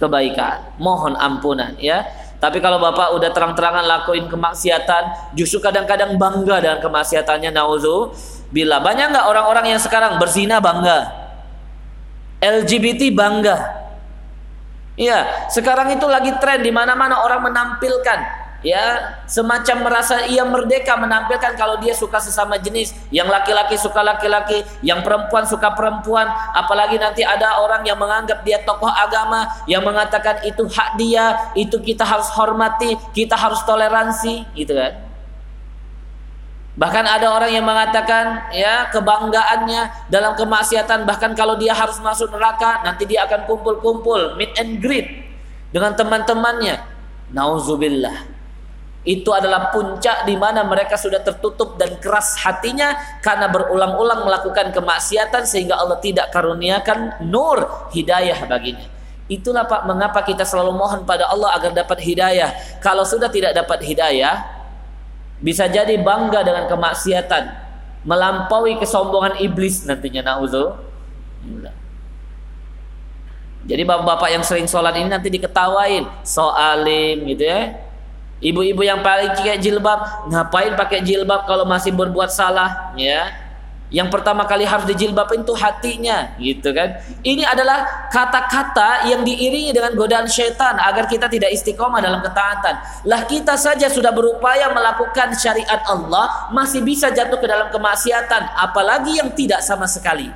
kebaikan. 0.01 0.79
Mohon 0.81 1.19
ampunan 1.21 1.77
ya. 1.77 2.07
Tapi 2.41 2.57
kalau 2.65 2.81
Bapak 2.81 3.13
udah 3.21 3.29
terang-terangan 3.37 3.85
lakuin 3.85 4.25
kemaksiatan, 4.33 5.37
justru 5.37 5.61
kadang-kadang 5.61 6.17
bangga 6.17 6.57
dengan 6.65 6.79
kemaksiatannya 6.81 7.53
nauzu 7.53 8.17
bila 8.49 8.81
banyak 8.81 9.13
nggak 9.13 9.27
orang-orang 9.29 9.77
yang 9.77 9.81
sekarang 9.83 10.17
berzina 10.17 10.57
bangga. 10.57 11.21
LGBT 12.41 13.13
bangga, 13.13 13.80
Iya, 15.01 15.49
sekarang 15.49 15.97
itu 15.97 16.05
lagi 16.05 16.29
tren 16.37 16.61
di 16.61 16.69
mana-mana 16.69 17.25
orang 17.25 17.49
menampilkan 17.49 18.21
ya. 18.61 19.17
Semacam 19.25 19.89
merasa 19.89 20.29
ia 20.29 20.45
merdeka 20.45 20.93
menampilkan 21.01 21.57
kalau 21.57 21.81
dia 21.81 21.97
suka 21.97 22.21
sesama 22.21 22.61
jenis. 22.61 22.93
Yang 23.09 23.33
laki-laki 23.33 23.81
suka 23.81 24.05
laki-laki 24.05 24.61
yang 24.85 25.01
perempuan 25.01 25.49
suka 25.49 25.73
perempuan. 25.73 26.29
Apalagi 26.53 27.01
nanti 27.01 27.25
ada 27.25 27.65
orang 27.65 27.81
yang 27.89 27.97
menganggap 27.97 28.45
dia 28.45 28.61
tokoh 28.61 28.93
agama 28.93 29.49
yang 29.65 29.81
mengatakan 29.81 30.45
itu 30.45 30.69
hak 30.69 31.01
dia 31.01 31.33
itu 31.57 31.81
kita 31.81 32.05
harus 32.05 32.29
hormati 32.37 32.95
kita 33.17 33.35
harus 33.35 33.65
toleransi 33.65 34.45
gitu 34.53 34.77
kan 34.77 35.10
Bahkan 36.79 37.03
ada 37.03 37.35
orang 37.35 37.51
yang 37.51 37.67
mengatakan 37.67 38.47
ya 38.55 38.87
kebanggaannya 38.95 40.07
dalam 40.07 40.39
kemaksiatan 40.39 41.03
bahkan 41.03 41.35
kalau 41.35 41.59
dia 41.59 41.75
harus 41.75 41.99
masuk 41.99 42.31
neraka 42.31 42.87
nanti 42.87 43.11
dia 43.11 43.27
akan 43.27 43.43
kumpul-kumpul 43.51 44.39
meet 44.39 44.55
and 44.55 44.79
greet 44.79 45.11
dengan 45.75 45.99
teman-temannya. 45.99 46.79
Nauzubillah. 47.35 48.39
Itu 49.01 49.33
adalah 49.33 49.73
puncak 49.73 50.29
di 50.29 50.37
mana 50.37 50.61
mereka 50.61 50.95
sudah 50.95 51.25
tertutup 51.25 51.81
dan 51.81 51.97
keras 51.99 52.37
hatinya 52.45 52.93
karena 53.25 53.49
berulang-ulang 53.49 54.29
melakukan 54.29 54.77
kemaksiatan 54.77 55.49
sehingga 55.49 55.81
Allah 55.81 55.97
tidak 56.05 56.29
karuniakan 56.31 57.25
nur 57.25 57.89
hidayah 57.97 58.45
baginya. 58.45 58.85
Itulah 59.31 59.65
Pak 59.65 59.89
mengapa 59.89 60.21
kita 60.27 60.45
selalu 60.45 60.77
mohon 60.77 61.09
pada 61.09 61.31
Allah 61.33 61.55
agar 61.57 61.73
dapat 61.73 62.03
hidayah. 62.03 62.51
Kalau 62.85 63.07
sudah 63.07 63.33
tidak 63.33 63.57
dapat 63.57 63.81
hidayah, 63.87 64.60
bisa 65.41 65.67
jadi 65.67 65.97
bangga 66.01 66.45
dengan 66.45 66.69
kemaksiatan. 66.69 67.69
Melampaui 68.01 68.81
kesombongan 68.81 69.37
iblis 69.45 69.85
nantinya 69.85 70.25
nauzu 70.25 70.73
jadi 73.69 73.85
bapak-bapak 73.85 74.29
yang 74.33 74.45
sering 74.45 74.65
sholat 74.65 74.97
ini 74.97 75.09
nanti 75.13 75.29
diketawain. 75.29 76.09
Soalim 76.25 77.29
gitu 77.29 77.45
ya. 77.45 77.77
Ibu-ibu 78.41 78.81
yang 78.81 79.05
paling 79.05 79.37
pakai 79.37 79.61
jilbab 79.61 80.01
ngapain 80.33 80.73
pakai 80.73 81.05
jilbab 81.05 81.45
kalau 81.45 81.69
masih 81.69 81.93
berbuat 81.93 82.33
salah 82.33 82.97
ya 82.97 83.29
yang 83.91 84.07
pertama 84.07 84.47
kali 84.47 84.63
harus 84.63 84.87
dijilbabin 84.87 85.43
itu 85.43 85.51
hatinya, 85.51 86.39
gitu 86.39 86.71
kan? 86.71 87.03
Ini 87.27 87.43
adalah 87.43 88.07
kata-kata 88.07 89.11
yang 89.11 89.27
diiringi 89.27 89.75
dengan 89.75 89.99
godaan 89.99 90.31
syaitan 90.31 90.79
agar 90.79 91.11
kita 91.11 91.27
tidak 91.27 91.51
istiqomah 91.51 91.99
dalam 91.99 92.23
ketaatan. 92.23 92.79
Lah 93.11 93.27
kita 93.27 93.59
saja 93.59 93.91
sudah 93.91 94.15
berupaya 94.15 94.71
melakukan 94.71 95.35
syariat 95.35 95.83
Allah, 95.91 96.51
masih 96.55 96.87
bisa 96.87 97.11
jatuh 97.11 97.43
ke 97.43 97.47
dalam 97.51 97.67
kemaksiatan, 97.75 98.55
apalagi 98.63 99.19
yang 99.19 99.35
tidak 99.35 99.59
sama 99.59 99.91
sekali. 99.91 100.31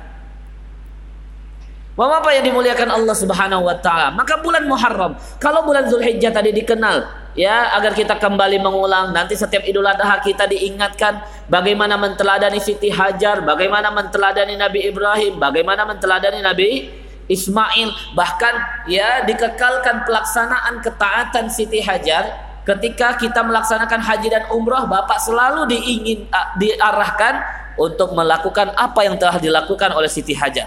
Bapak 1.95 2.27
yang 2.35 2.51
dimuliakan 2.51 2.91
Allah 2.91 3.15
Subhanahu 3.15 3.71
wa 3.71 3.79
taala. 3.79 4.11
Maka 4.11 4.43
bulan 4.43 4.67
Muharram, 4.67 5.15
kalau 5.39 5.63
bulan 5.63 5.87
Zulhijjah 5.87 6.35
tadi 6.35 6.51
dikenal 6.51 7.24
ya 7.37 7.75
agar 7.75 7.93
kita 7.93 8.15
kembali 8.17 8.57
mengulang. 8.63 9.11
Nanti 9.11 9.35
setiap 9.35 9.61
Idul 9.67 9.85
Adha 9.85 10.17
kita 10.23 10.47
diingatkan 10.49 11.21
bagaimana 11.51 11.99
menteladani 11.99 12.57
Siti 12.57 12.89
Hajar, 12.89 13.43
bagaimana 13.43 13.91
menteladani 13.91 14.55
Nabi 14.57 14.87
Ibrahim, 14.87 15.37
bagaimana 15.37 15.85
menteladani 15.85 16.39
Nabi 16.41 16.89
Ismail, 17.27 18.15
bahkan 18.15 18.85
ya 18.87 19.21
dikekalkan 19.27 20.07
pelaksanaan 20.07 20.81
ketaatan 20.81 21.51
Siti 21.51 21.83
Hajar. 21.83 22.47
Ketika 22.65 23.13
kita 23.21 23.45
melaksanakan 23.45 24.01
haji 24.01 24.25
dan 24.25 24.49
umroh 24.49 24.89
Bapak 24.89 25.21
selalu 25.21 25.69
diingin 25.69 26.25
diarahkan 26.57 27.37
untuk 27.77 28.17
melakukan 28.17 28.73
apa 28.73 29.05
yang 29.05 29.21
telah 29.21 29.37
dilakukan 29.37 29.93
oleh 29.93 30.09
Siti 30.09 30.33
Hajar 30.33 30.65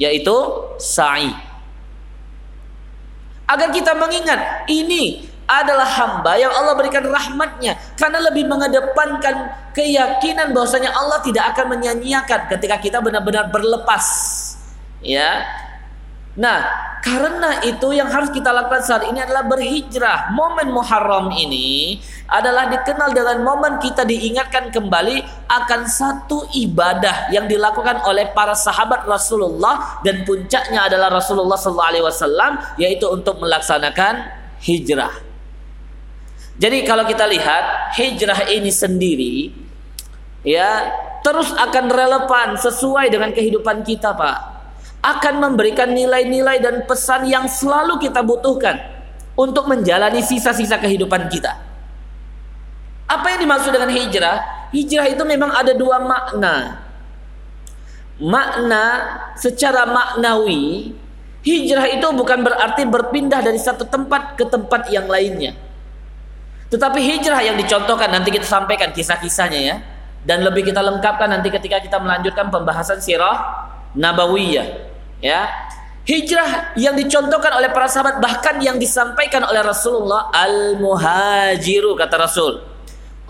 yaitu 0.00 0.32
sa'i. 0.80 1.28
Agar 3.44 3.68
kita 3.68 3.92
mengingat 3.92 4.64
ini 4.72 5.29
adalah 5.50 5.86
hamba 5.86 6.38
yang 6.38 6.54
Allah 6.54 6.78
berikan 6.78 7.02
rahmatnya 7.02 7.74
karena 7.98 8.22
lebih 8.22 8.46
mengedepankan 8.46 9.50
keyakinan 9.74 10.54
bahwasanya 10.54 10.94
Allah 10.94 11.18
tidak 11.26 11.50
akan 11.50 11.74
menyanyiakan 11.74 12.46
ketika 12.46 12.78
kita 12.78 12.98
benar-benar 13.02 13.50
berlepas 13.50 14.06
ya 15.02 15.42
Nah, 16.38 16.62
karena 17.02 17.58
itu 17.66 17.90
yang 17.90 18.06
harus 18.06 18.30
kita 18.30 18.54
lakukan 18.54 18.86
saat 18.86 19.02
ini 19.10 19.18
adalah 19.18 19.42
berhijrah. 19.50 20.30
Momen 20.30 20.70
Muharram 20.70 21.26
ini 21.34 21.98
adalah 22.30 22.70
dikenal 22.70 23.10
dengan 23.10 23.42
momen 23.42 23.82
kita 23.82 24.06
diingatkan 24.06 24.70
kembali 24.70 25.20
akan 25.50 25.80
satu 25.90 26.46
ibadah 26.54 27.34
yang 27.34 27.50
dilakukan 27.50 28.06
oleh 28.06 28.30
para 28.30 28.54
sahabat 28.54 29.10
Rasulullah 29.10 29.98
dan 30.06 30.22
puncaknya 30.22 30.86
adalah 30.86 31.10
Rasulullah 31.10 31.58
SAW 31.58 32.78
yaitu 32.78 33.10
untuk 33.10 33.42
melaksanakan 33.42 34.30
hijrah. 34.62 35.29
Jadi 36.60 36.84
kalau 36.84 37.08
kita 37.08 37.24
lihat 37.24 37.96
hijrah 37.96 38.44
ini 38.52 38.68
sendiri 38.68 39.48
ya 40.44 40.92
terus 41.24 41.56
akan 41.56 41.88
relevan 41.88 42.60
sesuai 42.60 43.08
dengan 43.08 43.32
kehidupan 43.32 43.80
kita, 43.80 44.12
Pak 44.12 44.60
akan 45.00 45.40
memberikan 45.40 45.88
nilai-nilai 45.88 46.60
dan 46.60 46.84
pesan 46.84 47.24
yang 47.24 47.48
selalu 47.48 47.96
kita 47.96 48.20
butuhkan 48.20 48.76
untuk 49.32 49.64
menjalani 49.64 50.20
sisa-sisa 50.20 50.76
kehidupan 50.76 51.32
kita. 51.32 51.56
Apa 53.08 53.26
yang 53.34 53.48
dimaksud 53.48 53.72
dengan 53.72 53.90
hijrah? 53.90 54.68
Hijrah 54.70 55.08
itu 55.08 55.24
memang 55.24 55.50
ada 55.50 55.72
dua 55.72 55.98
makna. 56.04 56.84
Makna 58.20 58.84
secara 59.40 59.88
maknawi, 59.88 60.92
hijrah 61.40 61.88
itu 61.88 62.06
bukan 62.12 62.44
berarti 62.44 62.84
berpindah 62.84 63.40
dari 63.40 63.56
satu 63.56 63.88
tempat 63.88 64.36
ke 64.36 64.44
tempat 64.44 64.92
yang 64.92 65.08
lainnya. 65.08 65.56
Tetapi 66.70 67.02
hijrah 67.02 67.42
yang 67.42 67.58
dicontohkan 67.58 68.08
nanti 68.14 68.30
kita 68.30 68.46
sampaikan 68.46 68.94
kisah-kisahnya 68.94 69.60
ya. 69.60 69.76
Dan 70.22 70.46
lebih 70.46 70.68
kita 70.68 70.84
lengkapkan 70.84 71.26
nanti 71.32 71.50
ketika 71.50 71.82
kita 71.82 71.98
melanjutkan 71.98 72.52
pembahasan 72.52 73.00
sirah 73.02 73.70
nabawiyah 73.94 74.66
ya 75.18 75.50
hijrah 76.06 76.74
yang 76.78 76.94
dicontohkan 76.94 77.58
oleh 77.58 77.70
para 77.70 77.86
sahabat 77.90 78.18
bahkan 78.22 78.58
yang 78.62 78.78
disampaikan 78.78 79.42
oleh 79.46 79.62
Rasulullah 79.62 80.30
al 80.32 80.78
muhajiru 80.78 81.94
kata 81.98 82.16
Rasul 82.18 82.62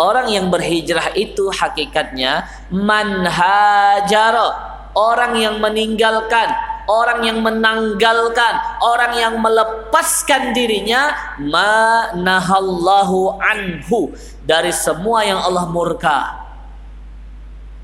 orang 0.00 0.32
yang 0.32 0.48
berhijrah 0.48 1.12
itu 1.16 1.48
hakikatnya 1.50 2.48
manhajaro 2.72 4.48
orang 4.96 5.36
yang 5.36 5.56
meninggalkan 5.60 6.48
orang 6.90 7.22
yang 7.22 7.38
menanggalkan 7.38 8.82
orang 8.82 9.14
yang 9.14 9.38
melepaskan 9.38 10.50
dirinya 10.50 11.14
manahallahu 11.38 13.38
anhu 13.38 14.10
dari 14.42 14.74
semua 14.74 15.22
yang 15.22 15.38
Allah 15.38 15.70
murka 15.70 16.40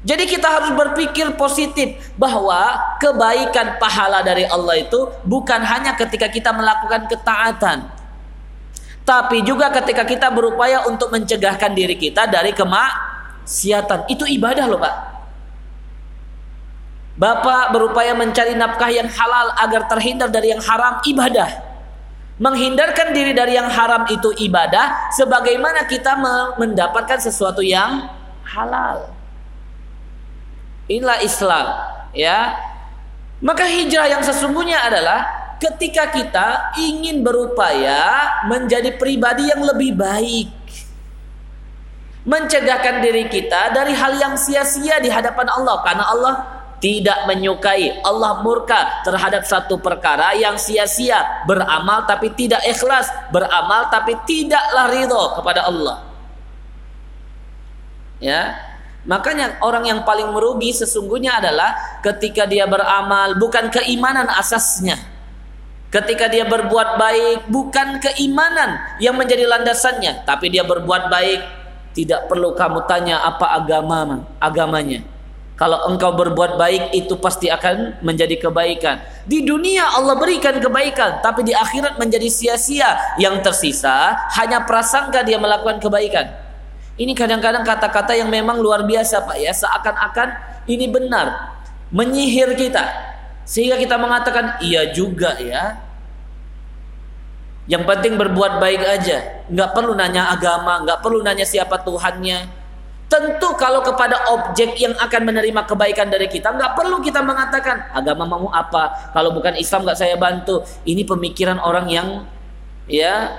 jadi 0.06 0.22
kita 0.22 0.46
harus 0.46 0.70
berpikir 0.70 1.34
positif 1.34 2.14
bahwa 2.14 2.78
kebaikan 3.02 3.74
pahala 3.82 4.22
dari 4.22 4.46
Allah 4.46 4.78
itu 4.78 5.10
bukan 5.26 5.58
hanya 5.66 5.98
ketika 5.98 6.30
kita 6.30 6.54
melakukan 6.54 7.10
ketaatan. 7.10 7.90
Tapi 9.02 9.42
juga 9.42 9.66
ketika 9.74 10.06
kita 10.06 10.30
berupaya 10.30 10.86
untuk 10.86 11.10
mencegahkan 11.10 11.74
diri 11.74 11.98
kita 11.98 12.30
dari 12.30 12.54
kemaksiatan. 12.54 14.06
Itu 14.06 14.30
ibadah 14.30 14.70
loh 14.70 14.78
Pak. 14.78 15.15
Bapak 17.16 17.72
berupaya 17.72 18.12
mencari 18.12 18.52
nafkah 18.52 18.92
yang 18.92 19.08
halal 19.08 19.48
agar 19.56 19.88
terhindar 19.88 20.28
dari 20.28 20.52
yang 20.52 20.60
haram 20.60 21.00
ibadah. 21.00 21.48
Menghindarkan 22.36 23.16
diri 23.16 23.32
dari 23.32 23.56
yang 23.56 23.72
haram 23.72 24.04
itu 24.12 24.28
ibadah 24.36 25.08
sebagaimana 25.16 25.88
kita 25.88 26.12
mendapatkan 26.60 27.16
sesuatu 27.16 27.64
yang 27.64 28.12
halal. 28.44 29.08
Inilah 30.92 31.24
Islam, 31.24 31.66
ya. 32.12 32.52
Maka 33.40 33.64
hijrah 33.64 34.12
yang 34.12 34.20
sesungguhnya 34.20 34.84
adalah 34.84 35.24
ketika 35.56 36.12
kita 36.12 36.76
ingin 36.76 37.24
berupaya 37.24 38.44
menjadi 38.44 38.92
pribadi 39.00 39.48
yang 39.48 39.64
lebih 39.64 39.96
baik. 39.96 40.52
Mencegahkan 42.28 43.00
diri 43.00 43.24
kita 43.32 43.72
dari 43.72 43.96
hal 43.96 44.20
yang 44.20 44.36
sia-sia 44.36 45.00
di 45.00 45.08
hadapan 45.08 45.48
Allah 45.48 45.80
karena 45.80 46.04
Allah 46.04 46.34
tidak 46.78 47.24
menyukai 47.24 48.04
Allah 48.04 48.44
murka 48.44 49.00
terhadap 49.02 49.48
satu 49.48 49.80
perkara 49.80 50.36
yang 50.36 50.60
sia-sia 50.60 51.44
beramal 51.48 52.04
tapi 52.04 52.32
tidak 52.36 52.60
ikhlas 52.68 53.08
beramal 53.32 53.88
tapi 53.88 54.12
tidaklah 54.28 54.86
ridho 54.92 55.24
kepada 55.40 55.66
Allah 55.68 55.96
ya 58.20 58.66
Makanya 59.06 59.62
orang 59.62 59.86
yang 59.86 60.00
paling 60.02 60.34
merugi 60.34 60.74
sesungguhnya 60.74 61.38
adalah 61.38 62.02
ketika 62.02 62.42
dia 62.42 62.66
beramal 62.66 63.38
bukan 63.38 63.70
keimanan 63.70 64.26
asasnya. 64.26 64.98
Ketika 65.94 66.26
dia 66.26 66.42
berbuat 66.42 66.98
baik 66.98 67.46
bukan 67.46 68.02
keimanan 68.02 68.98
yang 68.98 69.14
menjadi 69.14 69.46
landasannya, 69.46 70.26
tapi 70.26 70.50
dia 70.50 70.66
berbuat 70.66 71.06
baik 71.06 71.40
tidak 71.94 72.26
perlu 72.26 72.52
kamu 72.58 72.82
tanya 72.90 73.22
apa 73.22 73.54
agama 73.54 74.26
agamanya. 74.42 75.06
Kalau 75.56 75.88
engkau 75.88 76.12
berbuat 76.12 76.60
baik 76.60 76.92
itu 76.92 77.16
pasti 77.16 77.48
akan 77.48 78.04
menjadi 78.04 78.36
kebaikan. 78.36 79.00
Di 79.24 79.40
dunia 79.40 79.88
Allah 79.88 80.12
berikan 80.20 80.60
kebaikan, 80.60 81.24
tapi 81.24 81.48
di 81.48 81.56
akhirat 81.56 81.96
menjadi 81.96 82.28
sia-sia. 82.28 83.16
Yang 83.16 83.40
tersisa 83.40 84.20
hanya 84.36 84.68
prasangka 84.68 85.24
dia 85.24 85.40
melakukan 85.40 85.80
kebaikan. 85.80 86.28
Ini 87.00 87.12
kadang-kadang 87.16 87.64
kata-kata 87.64 88.12
yang 88.12 88.28
memang 88.28 88.60
luar 88.60 88.84
biasa 88.84 89.24
Pak 89.24 89.36
ya, 89.40 89.52
seakan-akan 89.56 90.28
ini 90.68 90.92
benar, 90.92 91.56
menyihir 91.88 92.52
kita. 92.52 92.84
Sehingga 93.48 93.80
kita 93.80 93.96
mengatakan 93.96 94.60
iya 94.60 94.92
juga 94.92 95.40
ya. 95.40 95.80
Yang 97.64 97.82
penting 97.88 98.20
berbuat 98.20 98.60
baik 98.60 98.82
aja, 98.84 99.48
nggak 99.48 99.70
perlu 99.72 99.96
nanya 99.96 100.36
agama, 100.36 100.84
nggak 100.84 101.00
perlu 101.00 101.24
nanya 101.24 101.48
siapa 101.48 101.80
Tuhannya. 101.80 102.65
Tentu 103.06 103.54
kalau 103.54 103.86
kepada 103.86 104.18
objek 104.34 104.74
yang 104.82 104.90
akan 104.98 105.22
menerima 105.30 105.62
kebaikan 105.62 106.10
dari 106.10 106.26
kita, 106.26 106.50
nggak 106.50 106.74
perlu 106.74 106.98
kita 106.98 107.22
mengatakan 107.22 107.86
agama 107.94 108.26
mau 108.26 108.50
apa. 108.50 109.14
Kalau 109.14 109.30
bukan 109.30 109.54
Islam 109.54 109.86
nggak 109.86 109.98
saya 109.98 110.18
bantu. 110.18 110.66
Ini 110.82 111.06
pemikiran 111.06 111.62
orang 111.62 111.86
yang 111.86 112.26
ya 112.90 113.30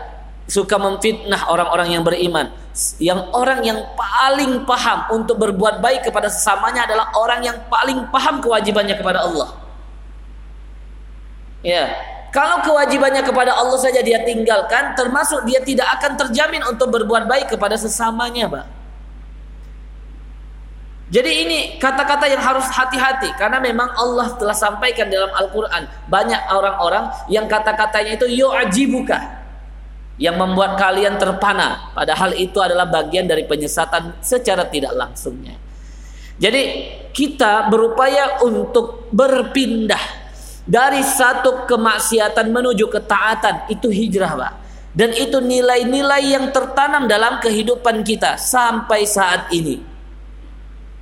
suka 0.47 0.79
memfitnah 0.79 1.51
orang-orang 1.51 1.99
yang 1.99 2.03
beriman 2.07 2.47
yang 3.01 3.33
orang 3.33 3.65
yang 3.65 3.79
paling 3.97 4.63
paham 4.63 5.09
untuk 5.17 5.41
berbuat 5.41 5.81
baik 5.81 6.07
kepada 6.07 6.29
sesamanya 6.29 6.85
adalah 6.85 7.09
orang 7.17 7.41
yang 7.41 7.57
paling 7.67 8.05
paham 8.13 8.37
kewajibannya 8.37 8.93
kepada 8.93 9.25
Allah. 9.25 9.49
Ya, 11.65 11.89
kalau 12.29 12.61
kewajibannya 12.61 13.25
kepada 13.25 13.57
Allah 13.57 13.81
saja 13.81 14.05
dia 14.05 14.21
tinggalkan, 14.21 14.93
termasuk 14.93 15.41
dia 15.49 15.57
tidak 15.65 15.89
akan 15.97 16.21
terjamin 16.21 16.61
untuk 16.69 16.93
berbuat 16.93 17.25
baik 17.25 17.57
kepada 17.57 17.73
sesamanya, 17.81 18.45
Pak. 18.45 18.76
Jadi 21.07 21.31
ini 21.47 21.57
kata-kata 21.79 22.27
yang 22.27 22.43
harus 22.43 22.67
hati-hati 22.67 23.31
karena 23.39 23.63
memang 23.63 23.87
Allah 23.95 24.27
telah 24.35 24.51
sampaikan 24.51 25.07
dalam 25.07 25.31
Al-Qur'an 25.31 25.87
banyak 26.11 26.51
orang-orang 26.51 27.07
yang 27.31 27.47
kata-katanya 27.47 28.19
itu 28.19 28.27
yu'ajibuka 28.27 29.15
yang 30.19 30.35
membuat 30.35 30.75
kalian 30.75 31.15
terpana 31.15 31.95
padahal 31.95 32.35
itu 32.35 32.59
adalah 32.59 32.91
bagian 32.91 33.23
dari 33.23 33.47
penyesatan 33.47 34.19
secara 34.19 34.67
tidak 34.67 34.91
langsungnya. 34.99 35.55
Jadi 36.37 36.63
kita 37.15 37.71
berupaya 37.71 38.43
untuk 38.45 39.09
berpindah 39.09 40.27
dari 40.67 41.01
satu 41.01 41.65
kemaksiatan 41.65 42.51
menuju 42.51 42.85
ketaatan 42.91 43.71
itu 43.71 43.89
hijrah, 43.89 44.35
Pak. 44.37 44.53
Dan 44.93 45.15
itu 45.15 45.39
nilai-nilai 45.39 46.35
yang 46.35 46.51
tertanam 46.51 47.07
dalam 47.07 47.39
kehidupan 47.39 48.03
kita 48.03 48.37
sampai 48.37 49.07
saat 49.07 49.49
ini. 49.55 49.96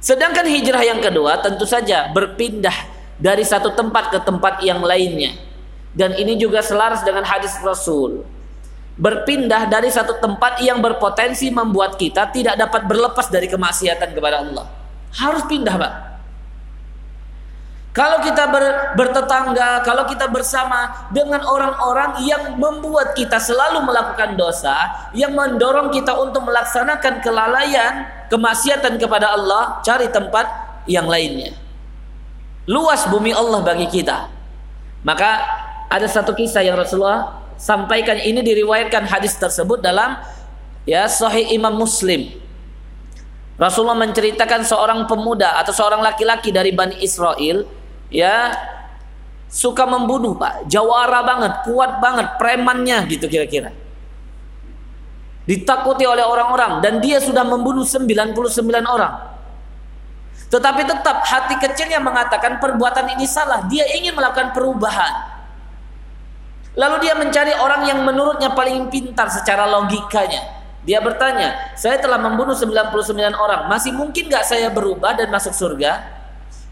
Sedangkan 0.05 0.45
hijrah 0.45 0.85
yang 0.85 1.01
kedua 1.01 1.41
tentu 1.41 1.65
saja 1.65 2.13
berpindah 2.13 2.93
dari 3.17 3.41
satu 3.41 3.73
tempat 3.73 4.13
ke 4.13 4.19
tempat 4.21 4.61
yang 4.61 4.85
lainnya. 4.85 5.33
Dan 5.97 6.13
ini 6.13 6.37
juga 6.37 6.61
selaras 6.61 7.01
dengan 7.01 7.25
hadis 7.25 7.57
Rasul 7.65 8.21
berpindah 8.95 9.67
dari 9.67 9.91
satu 9.91 10.23
tempat 10.23 10.63
yang 10.63 10.79
berpotensi 10.79 11.51
membuat 11.51 11.99
kita 11.99 12.31
tidak 12.31 12.55
dapat 12.55 12.87
berlepas 12.87 13.27
dari 13.27 13.51
kemaksiatan 13.51 14.15
kepada 14.15 14.45
Allah. 14.45 14.69
Harus 15.15 15.43
pindah, 15.49 15.75
Pak. 15.75 15.93
Kalau 17.95 18.19
kita 18.19 18.51
ber, 18.51 18.91
bertetangga, 18.99 19.79
kalau 19.87 20.03
kita 20.03 20.27
bersama 20.27 21.07
dengan 21.15 21.39
orang-orang 21.47 22.27
yang 22.27 22.59
membuat 22.59 23.15
kita 23.15 23.39
selalu 23.39 23.87
melakukan 23.87 24.35
dosa, 24.35 24.75
yang 25.15 25.31
mendorong 25.31 25.95
kita 25.95 26.11
untuk 26.19 26.43
melaksanakan 26.43 27.23
kelalaian, 27.23 28.03
kemaksiatan 28.27 28.99
kepada 28.99 29.31
Allah, 29.31 29.79
cari 29.79 30.11
tempat 30.11 30.43
yang 30.91 31.07
lainnya. 31.07 31.55
Luas 32.67 33.07
bumi 33.07 33.31
Allah 33.31 33.63
bagi 33.63 33.87
kita. 33.87 34.27
Maka 35.07 35.39
ada 35.87 36.11
satu 36.11 36.35
kisah 36.35 36.67
yang 36.67 36.75
Rasulullah 36.75 37.47
sampaikan 37.55 38.19
ini 38.19 38.43
diriwayatkan 38.43 39.07
hadis 39.07 39.39
tersebut 39.39 39.79
dalam 39.79 40.19
ya 40.83 41.07
Sahih 41.07 41.47
Imam 41.55 41.71
Muslim. 41.71 42.27
Rasulullah 43.55 43.95
menceritakan 43.95 44.67
seorang 44.67 45.07
pemuda 45.07 45.55
atau 45.63 45.71
seorang 45.71 46.03
laki-laki 46.03 46.51
dari 46.51 46.75
Bani 46.75 46.99
Israel 46.99 47.84
ya 48.15 48.55
suka 49.51 49.83
membunuh 49.83 50.39
Pak, 50.39 50.71
jawara 50.71 51.19
banget, 51.23 51.53
kuat 51.67 51.99
banget 51.99 52.39
premannya 52.39 53.03
gitu 53.11 53.27
kira-kira. 53.27 53.75
Ditakuti 55.45 56.07
oleh 56.07 56.25
orang-orang 56.25 56.81
dan 56.81 56.97
dia 57.03 57.21
sudah 57.21 57.45
membunuh 57.45 57.85
99 57.85 58.33
orang. 58.87 59.35
Tetapi 60.49 60.81
tetap 60.87 61.21
hati 61.21 61.55
kecilnya 61.61 62.01
mengatakan 62.01 62.57
perbuatan 62.57 63.13
ini 63.13 63.29
salah. 63.29 63.67
Dia 63.69 63.85
ingin 63.93 64.17
melakukan 64.17 64.55
perubahan. 64.55 65.35
Lalu 66.75 67.07
dia 67.07 67.13
mencari 67.15 67.53
orang 67.55 67.87
yang 67.87 68.03
menurutnya 68.03 68.51
paling 68.51 68.89
pintar 68.91 69.31
secara 69.31 69.69
logikanya. 69.69 70.65
Dia 70.85 71.01
bertanya, 71.01 71.73
saya 71.73 71.97
telah 71.97 72.21
membunuh 72.21 72.53
99 72.53 72.93
orang, 73.33 73.65
masih 73.65 73.89
mungkin 73.89 74.29
gak 74.29 74.45
saya 74.45 74.69
berubah 74.69 75.17
dan 75.17 75.33
masuk 75.33 75.49
surga? 75.49 76.14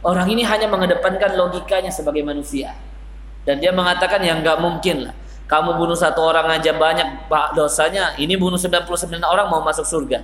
Orang 0.04 0.28
ini 0.28 0.44
hanya 0.44 0.68
mengedepankan 0.68 1.40
logikanya 1.40 1.88
sebagai 1.88 2.22
manusia. 2.28 2.76
Dan 3.48 3.64
dia 3.64 3.72
mengatakan 3.72 4.20
yang 4.20 4.44
gak 4.44 4.60
mungkin 4.60 5.08
lah. 5.08 5.16
Kamu 5.48 5.80
bunuh 5.80 5.96
satu 5.96 6.24
orang 6.24 6.48
aja 6.60 6.76
banyak 6.76 7.28
dosanya, 7.56 8.16
ini 8.20 8.36
bunuh 8.36 8.60
99 8.60 8.88
orang 9.24 9.48
mau 9.52 9.64
masuk 9.64 9.84
surga. 9.84 10.24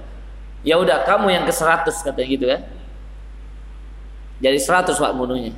Ya 0.63 0.75
udah, 0.79 1.07
kamu 1.07 1.31
yang 1.31 1.43
ke 1.47 1.53
100 1.55 1.87
katanya 2.03 2.27
gitu 2.27 2.45
kan. 2.47 2.61
Jadi 4.39 4.57
100 4.59 4.95
pak 4.95 5.11
bunuhnya. 5.15 5.55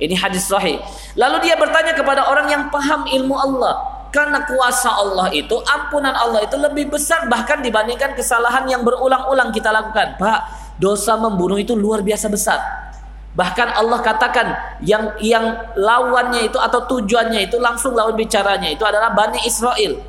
Ini 0.00 0.14
hadis 0.18 0.46
sahih. 0.46 0.82
Lalu 1.14 1.50
dia 1.50 1.54
bertanya 1.58 1.94
kepada 1.94 2.26
orang 2.26 2.50
yang 2.50 2.62
paham 2.70 3.06
ilmu 3.06 3.34
Allah. 3.34 3.74
Karena 4.10 4.42
kuasa 4.42 4.90
Allah 4.90 5.30
itu, 5.30 5.54
ampunan 5.62 6.10
Allah 6.10 6.42
itu 6.42 6.58
lebih 6.58 6.90
besar 6.90 7.30
bahkan 7.30 7.62
dibandingkan 7.62 8.18
kesalahan 8.18 8.66
yang 8.66 8.82
berulang-ulang 8.82 9.54
kita 9.54 9.70
lakukan. 9.70 10.18
Pak, 10.18 10.40
dosa 10.82 11.14
membunuh 11.14 11.62
itu 11.62 11.78
luar 11.78 12.02
biasa 12.02 12.26
besar. 12.26 12.89
Bahkan 13.30 13.78
Allah 13.78 13.98
katakan 14.02 14.46
yang 14.82 15.14
yang 15.22 15.54
lawannya 15.78 16.50
itu 16.50 16.58
atau 16.58 16.82
tujuannya 16.86 17.46
itu 17.46 17.62
langsung 17.62 17.94
lawan 17.94 18.18
bicaranya 18.18 18.66
itu 18.66 18.82
adalah 18.82 19.14
Bani 19.14 19.38
Israel. 19.46 20.02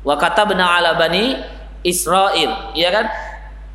Wa 0.00 0.16
kata 0.16 0.48
benar 0.48 0.80
ala 0.80 0.96
Bani 0.96 1.36
Israel, 1.84 2.72
ya 2.72 2.88
kan? 2.88 3.06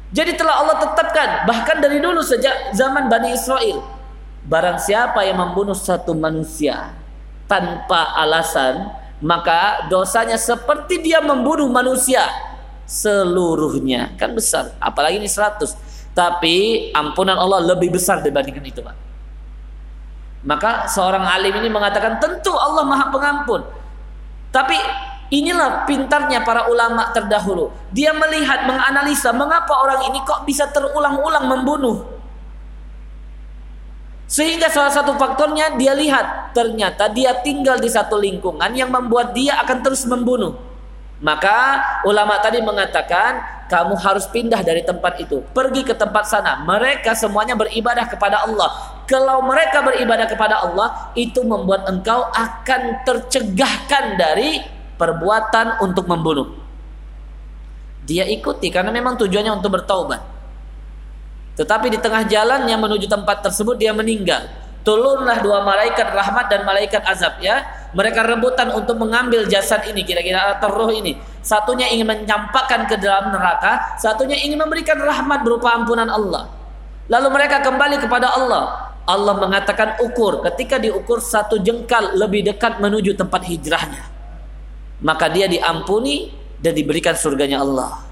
Jadi 0.09 0.39
telah 0.39 0.63
Allah 0.63 0.79
tetapkan 0.79 1.45
bahkan 1.45 1.77
dari 1.83 2.01
dulu 2.01 2.23
sejak 2.23 2.71
zaman 2.73 3.11
Bani 3.11 3.35
Israel 3.35 3.97
Barang 4.47 4.79
siapa 4.79 5.27
yang 5.27 5.43
membunuh 5.43 5.75
satu 5.75 6.15
manusia 6.15 6.95
tanpa 7.51 8.15
alasan, 8.15 8.87
maka 9.19 9.91
dosanya 9.91 10.39
seperti 10.39 11.03
dia 11.03 11.19
membunuh 11.19 11.67
manusia 11.67 12.23
seluruhnya. 12.87 14.15
Kan 14.15 14.31
besar, 14.31 14.71
apalagi 14.79 15.19
ini 15.19 15.27
100. 15.27 15.75
Tapi 16.17 16.89
ampunan 16.97 17.37
Allah 17.37 17.61
lebih 17.77 17.93
besar 17.93 18.25
dibandingkan 18.25 18.65
itu, 18.65 18.81
Pak. 18.81 18.95
Maka 20.49 20.89
seorang 20.89 21.21
alim 21.21 21.53
ini 21.61 21.69
mengatakan 21.69 22.17
tentu 22.17 22.57
Allah 22.57 22.81
Maha 22.89 23.13
Pengampun. 23.13 23.61
Tapi 24.49 24.73
inilah 25.29 25.85
pintarnya 25.85 26.41
para 26.41 26.65
ulama 26.73 27.13
terdahulu. 27.13 27.69
Dia 27.93 28.17
melihat, 28.17 28.65
menganalisa 28.65 29.29
mengapa 29.29 29.77
orang 29.77 30.09
ini 30.09 30.25
kok 30.25 30.41
bisa 30.49 30.65
terulang-ulang 30.73 31.45
membunuh 31.45 32.17
Sehingga 34.27 34.67
salah 34.67 34.91
satu 34.91 35.15
faktornya 35.15 35.79
dia 35.79 35.95
lihat 35.95 36.51
ternyata 36.51 37.07
dia 37.07 37.31
tinggal 37.39 37.79
di 37.79 37.87
satu 37.87 38.19
lingkungan 38.19 38.75
yang 38.75 38.91
membuat 38.91 39.31
dia 39.31 39.55
akan 39.63 39.79
terus 39.79 40.03
membunuh. 40.03 40.59
Maka 41.23 41.79
ulama 42.03 42.35
tadi 42.43 42.59
mengatakan 42.59 43.56
kamu 43.67 43.99
harus 43.99 44.25
pindah 44.31 44.63
dari 44.63 44.81
tempat 44.81 45.19
itu, 45.19 45.43
pergi 45.51 45.83
ke 45.83 45.91
tempat 45.91 46.23
sana. 46.23 46.63
Mereka 46.63 47.11
semuanya 47.13 47.53
beribadah 47.59 48.07
kepada 48.07 48.47
Allah. 48.47 48.99
Kalau 49.03 49.43
mereka 49.43 49.83
beribadah 49.83 50.27
kepada 50.27 50.63
Allah, 50.63 51.11
itu 51.15 51.43
membuat 51.43 51.87
engkau 51.87 52.27
akan 52.31 53.03
tercegahkan 53.03 54.15
dari 54.15 54.63
perbuatan 54.95 55.83
untuk 55.83 56.07
membunuh. 56.07 56.47
Dia 58.07 58.23
ikuti 58.23 58.71
karena 58.71 58.89
memang 58.89 59.19
tujuannya 59.19 59.51
untuk 59.51 59.75
bertaubat. 59.75 60.23
Tetapi 61.59 61.91
di 61.91 61.99
tengah 61.99 62.23
jalan 62.23 62.63
yang 62.71 62.79
menuju 62.79 63.11
tempat 63.11 63.43
tersebut 63.43 63.75
dia 63.75 63.91
meninggal. 63.91 64.47
Turunlah 64.87 65.43
dua 65.43 65.67
malaikat 65.67 66.07
rahmat 66.15 66.47
dan 66.47 66.63
malaikat 66.63 67.03
azab 67.03 67.43
ya. 67.43 67.67
Mereka 67.95 68.19
rebutan 68.23 68.71
untuk 68.75 68.99
mengambil 68.99 69.47
jasad 69.47 69.87
ini 69.87 70.03
kira-kira 70.03 70.59
atau 70.59 70.67
roh 70.71 70.91
ini. 70.91 71.15
Satunya 71.39 71.87
ingin 71.87 72.03
mencampakkan 72.03 72.83
ke 72.87 72.99
dalam 72.99 73.31
neraka, 73.31 73.95
satunya 73.95 74.35
ingin 74.35 74.59
memberikan 74.59 74.99
rahmat 74.99 75.43
berupa 75.47 75.71
ampunan 75.71 76.07
Allah. 76.07 76.51
Lalu 77.07 77.27
mereka 77.31 77.63
kembali 77.63 78.03
kepada 78.03 78.35
Allah. 78.35 78.95
Allah 79.07 79.33
mengatakan 79.39 80.03
ukur. 80.03 80.43
Ketika 80.51 80.75
diukur 80.79 81.23
satu 81.23 81.63
jengkal 81.63 82.19
lebih 82.19 82.43
dekat 82.43 82.83
menuju 82.83 83.15
tempat 83.15 83.47
hijrahnya. 83.47 84.03
Maka 84.99 85.31
dia 85.31 85.47
diampuni 85.47 86.35
dan 86.59 86.75
diberikan 86.75 87.15
surganya 87.15 87.63
Allah. 87.63 88.06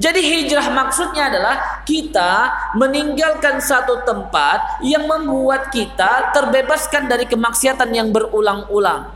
Jadi 0.00 0.24
hijrah 0.24 0.72
maksudnya 0.72 1.28
adalah 1.28 1.84
kita 1.84 2.48
meninggalkan 2.80 3.60
satu 3.60 4.00
tempat 4.08 4.80
yang 4.80 5.04
membuat 5.04 5.68
kita 5.68 6.32
terbebaskan 6.32 7.12
dari 7.12 7.28
kemaksiatan 7.28 7.92
yang 7.92 8.08
berulang-ulang. 8.08 9.12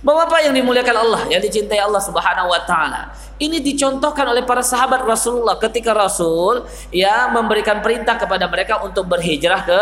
Bapak 0.00 0.40
yang 0.42 0.56
dimuliakan 0.56 0.96
Allah, 0.96 1.22
yang 1.30 1.44
dicintai 1.44 1.78
Allah 1.78 2.00
Subhanahu 2.02 2.50
wa 2.50 2.60
taala. 2.66 3.14
Ini 3.38 3.62
dicontohkan 3.62 4.26
oleh 4.26 4.42
para 4.42 4.64
sahabat 4.64 5.04
Rasulullah 5.06 5.60
ketika 5.60 5.94
Rasul 5.94 6.66
ya 6.90 7.30
memberikan 7.30 7.84
perintah 7.84 8.18
kepada 8.18 8.48
mereka 8.50 8.82
untuk 8.82 9.06
berhijrah 9.06 9.62
ke 9.62 9.80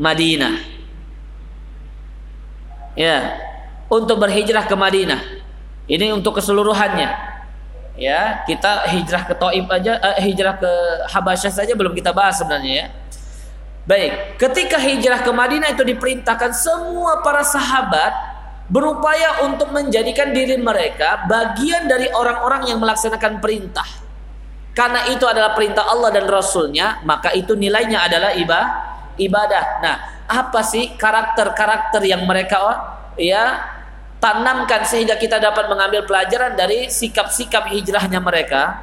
Madinah. 0.00 0.54
Ya, 2.96 3.36
untuk 3.90 4.22
berhijrah 4.22 4.64
ke 4.64 4.76
Madinah. 4.78 5.20
Ini 5.90 6.14
untuk 6.14 6.38
keseluruhannya 6.38 7.31
ya 8.02 8.42
kita 8.42 8.90
hijrah 8.90 9.22
ke 9.30 9.34
Taif 9.38 9.66
aja 9.70 9.92
uh, 10.02 10.18
hijrah 10.18 10.58
ke 10.58 10.72
Habasyah 11.14 11.52
saja 11.54 11.72
belum 11.78 11.94
kita 11.94 12.10
bahas 12.10 12.42
sebenarnya 12.42 12.74
ya. 12.74 12.86
Baik 13.86 14.38
ketika 14.42 14.78
hijrah 14.82 15.22
ke 15.22 15.30
Madinah 15.30 15.70
itu 15.70 15.86
diperintahkan 15.86 16.50
semua 16.54 17.22
para 17.22 17.46
sahabat 17.46 18.10
berupaya 18.66 19.46
untuk 19.46 19.70
menjadikan 19.70 20.34
diri 20.34 20.58
mereka 20.58 21.26
bagian 21.30 21.86
dari 21.86 22.10
orang-orang 22.10 22.66
yang 22.66 22.82
melaksanakan 22.82 23.38
perintah. 23.38 23.86
Karena 24.72 25.04
itu 25.12 25.28
adalah 25.28 25.52
perintah 25.52 25.86
Allah 25.86 26.10
dan 26.10 26.26
Rasulnya 26.26 27.04
maka 27.06 27.30
itu 27.30 27.54
nilainya 27.54 28.10
adalah 28.10 28.34
ibadah. 29.14 29.64
Nah 29.78 29.96
apa 30.26 30.60
sih 30.66 30.96
karakter-karakter 30.98 32.02
yang 32.02 32.24
mereka 32.24 32.58
ya 33.20 33.71
tanamkan 34.22 34.86
sehingga 34.86 35.18
kita 35.18 35.42
dapat 35.42 35.66
mengambil 35.66 36.06
pelajaran 36.06 36.54
dari 36.54 36.86
sikap-sikap 36.86 37.66
hijrahnya 37.66 38.22
mereka. 38.22 38.78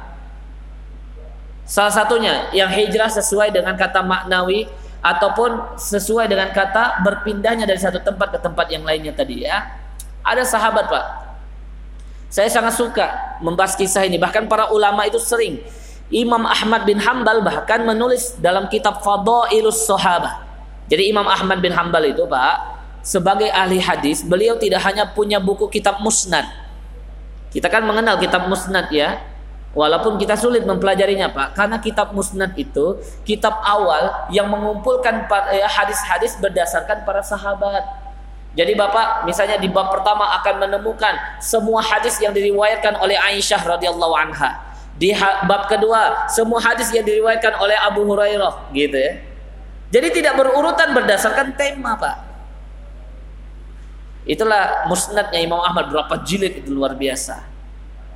Salah 1.64 1.88
satunya 1.88 2.52
yang 2.52 2.68
hijrah 2.68 3.08
sesuai 3.08 3.48
dengan 3.48 3.72
kata 3.72 4.04
maknawi 4.04 4.68
ataupun 5.00 5.80
sesuai 5.80 6.28
dengan 6.28 6.52
kata 6.52 7.00
berpindahnya 7.00 7.64
dari 7.64 7.80
satu 7.80 8.04
tempat 8.04 8.36
ke 8.36 8.38
tempat 8.44 8.68
yang 8.68 8.84
lainnya 8.84 9.16
tadi 9.16 9.48
ya. 9.48 9.64
Ada 10.20 10.44
sahabat 10.44 10.92
Pak. 10.92 11.06
Saya 12.28 12.52
sangat 12.52 12.76
suka 12.76 13.40
membahas 13.40 13.72
kisah 13.72 14.04
ini. 14.04 14.20
Bahkan 14.20 14.44
para 14.44 14.68
ulama 14.68 15.08
itu 15.08 15.16
sering. 15.16 15.64
Imam 16.12 16.44
Ahmad 16.44 16.84
bin 16.84 17.00
Hambal 17.00 17.40
bahkan 17.40 17.80
menulis 17.86 18.36
dalam 18.42 18.68
kitab 18.68 19.00
Fadailus 19.00 19.88
Sahabah. 19.88 20.42
Jadi 20.90 21.06
Imam 21.08 21.24
Ahmad 21.24 21.62
bin 21.62 21.70
Hambal 21.70 22.10
itu 22.10 22.26
Pak 22.26 22.79
sebagai 23.00 23.48
ahli 23.48 23.80
hadis, 23.80 24.20
beliau 24.24 24.56
tidak 24.60 24.84
hanya 24.84 25.08
punya 25.10 25.40
buku 25.40 25.68
kitab 25.72 26.00
musnad. 26.04 26.44
Kita 27.50 27.66
kan 27.66 27.82
mengenal 27.82 28.20
kitab 28.20 28.46
musnad 28.46 28.88
ya. 28.92 29.20
Walaupun 29.70 30.18
kita 30.18 30.34
sulit 30.34 30.66
mempelajarinya 30.66 31.30
Pak, 31.30 31.54
karena 31.54 31.78
kitab 31.78 32.10
musnad 32.10 32.58
itu 32.58 32.98
kitab 33.22 33.54
awal 33.62 34.26
yang 34.34 34.50
mengumpulkan 34.50 35.30
ya, 35.54 35.70
hadis-hadis 35.70 36.34
berdasarkan 36.42 37.06
para 37.06 37.22
sahabat. 37.22 37.86
Jadi 38.58 38.74
Bapak 38.74 39.22
misalnya 39.30 39.62
di 39.62 39.70
bab 39.70 39.94
pertama 39.94 40.26
akan 40.42 40.66
menemukan 40.66 41.14
semua 41.38 41.78
hadis 41.86 42.18
yang 42.18 42.34
diriwayatkan 42.34 42.98
oleh 42.98 43.14
Aisyah 43.14 43.62
radhiyallahu 43.62 44.14
anha. 44.18 44.58
Di 44.98 45.14
bab 45.46 45.70
kedua 45.70 46.26
semua 46.26 46.58
hadis 46.58 46.90
yang 46.90 47.06
diriwayatkan 47.06 47.54
oleh 47.62 47.78
Abu 47.78 48.02
Hurairah 48.02 48.74
gitu 48.74 48.98
ya. 48.98 49.22
Jadi 49.94 50.18
tidak 50.18 50.34
berurutan 50.34 50.90
berdasarkan 50.90 51.54
tema 51.54 51.94
Pak. 51.94 52.29
Itulah 54.30 54.86
musnadnya 54.86 55.42
Imam 55.42 55.58
Ahmad 55.58 55.90
berapa 55.90 56.14
jilid 56.22 56.62
itu 56.62 56.70
luar 56.70 56.94
biasa. 56.94 57.42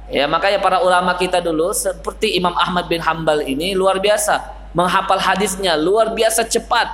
Ya, 0.07 0.31
makanya 0.31 0.63
para 0.63 0.79
ulama 0.79 1.19
kita 1.19 1.43
dulu 1.43 1.75
seperti 1.75 2.39
Imam 2.39 2.55
Ahmad 2.55 2.87
bin 2.87 3.03
Hambal 3.03 3.43
ini 3.43 3.75
luar 3.75 3.99
biasa 3.99 4.47
menghafal 4.77 5.19
hadisnya 5.19 5.75
luar 5.75 6.15
biasa 6.15 6.47
cepat. 6.47 6.87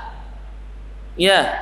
Ya. 1.21 1.53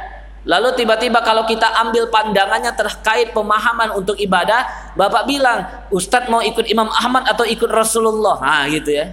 Lalu 0.46 0.80
tiba-tiba 0.80 1.18
kalau 1.20 1.42
kita 1.50 1.66
ambil 1.82 2.08
pandangannya 2.14 2.70
terkait 2.72 3.34
pemahaman 3.34 3.90
untuk 3.98 4.14
ibadah, 4.16 4.94
Bapak 4.94 5.26
bilang, 5.26 5.66
"Ustadz 5.90 6.30
mau 6.30 6.40
ikut 6.40 6.62
Imam 6.70 6.88
Ahmad 6.88 7.26
atau 7.26 7.42
ikut 7.42 7.68
Rasulullah?" 7.68 8.38
Nah, 8.38 8.64
gitu 8.70 8.94
ya. 8.94 9.12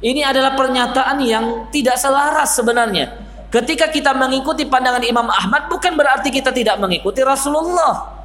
Ini 0.00 0.26
adalah 0.26 0.56
pernyataan 0.56 1.20
yang 1.22 1.68
tidak 1.70 2.00
selaras 2.00 2.56
sebenarnya. 2.56 3.25
Ketika 3.46 3.86
kita 3.88 4.10
mengikuti 4.10 4.66
pandangan 4.66 5.02
Imam 5.06 5.30
Ahmad 5.30 5.70
bukan 5.70 5.94
berarti 5.94 6.34
kita 6.34 6.50
tidak 6.50 6.76
mengikuti 6.82 7.22
Rasulullah. 7.22 8.16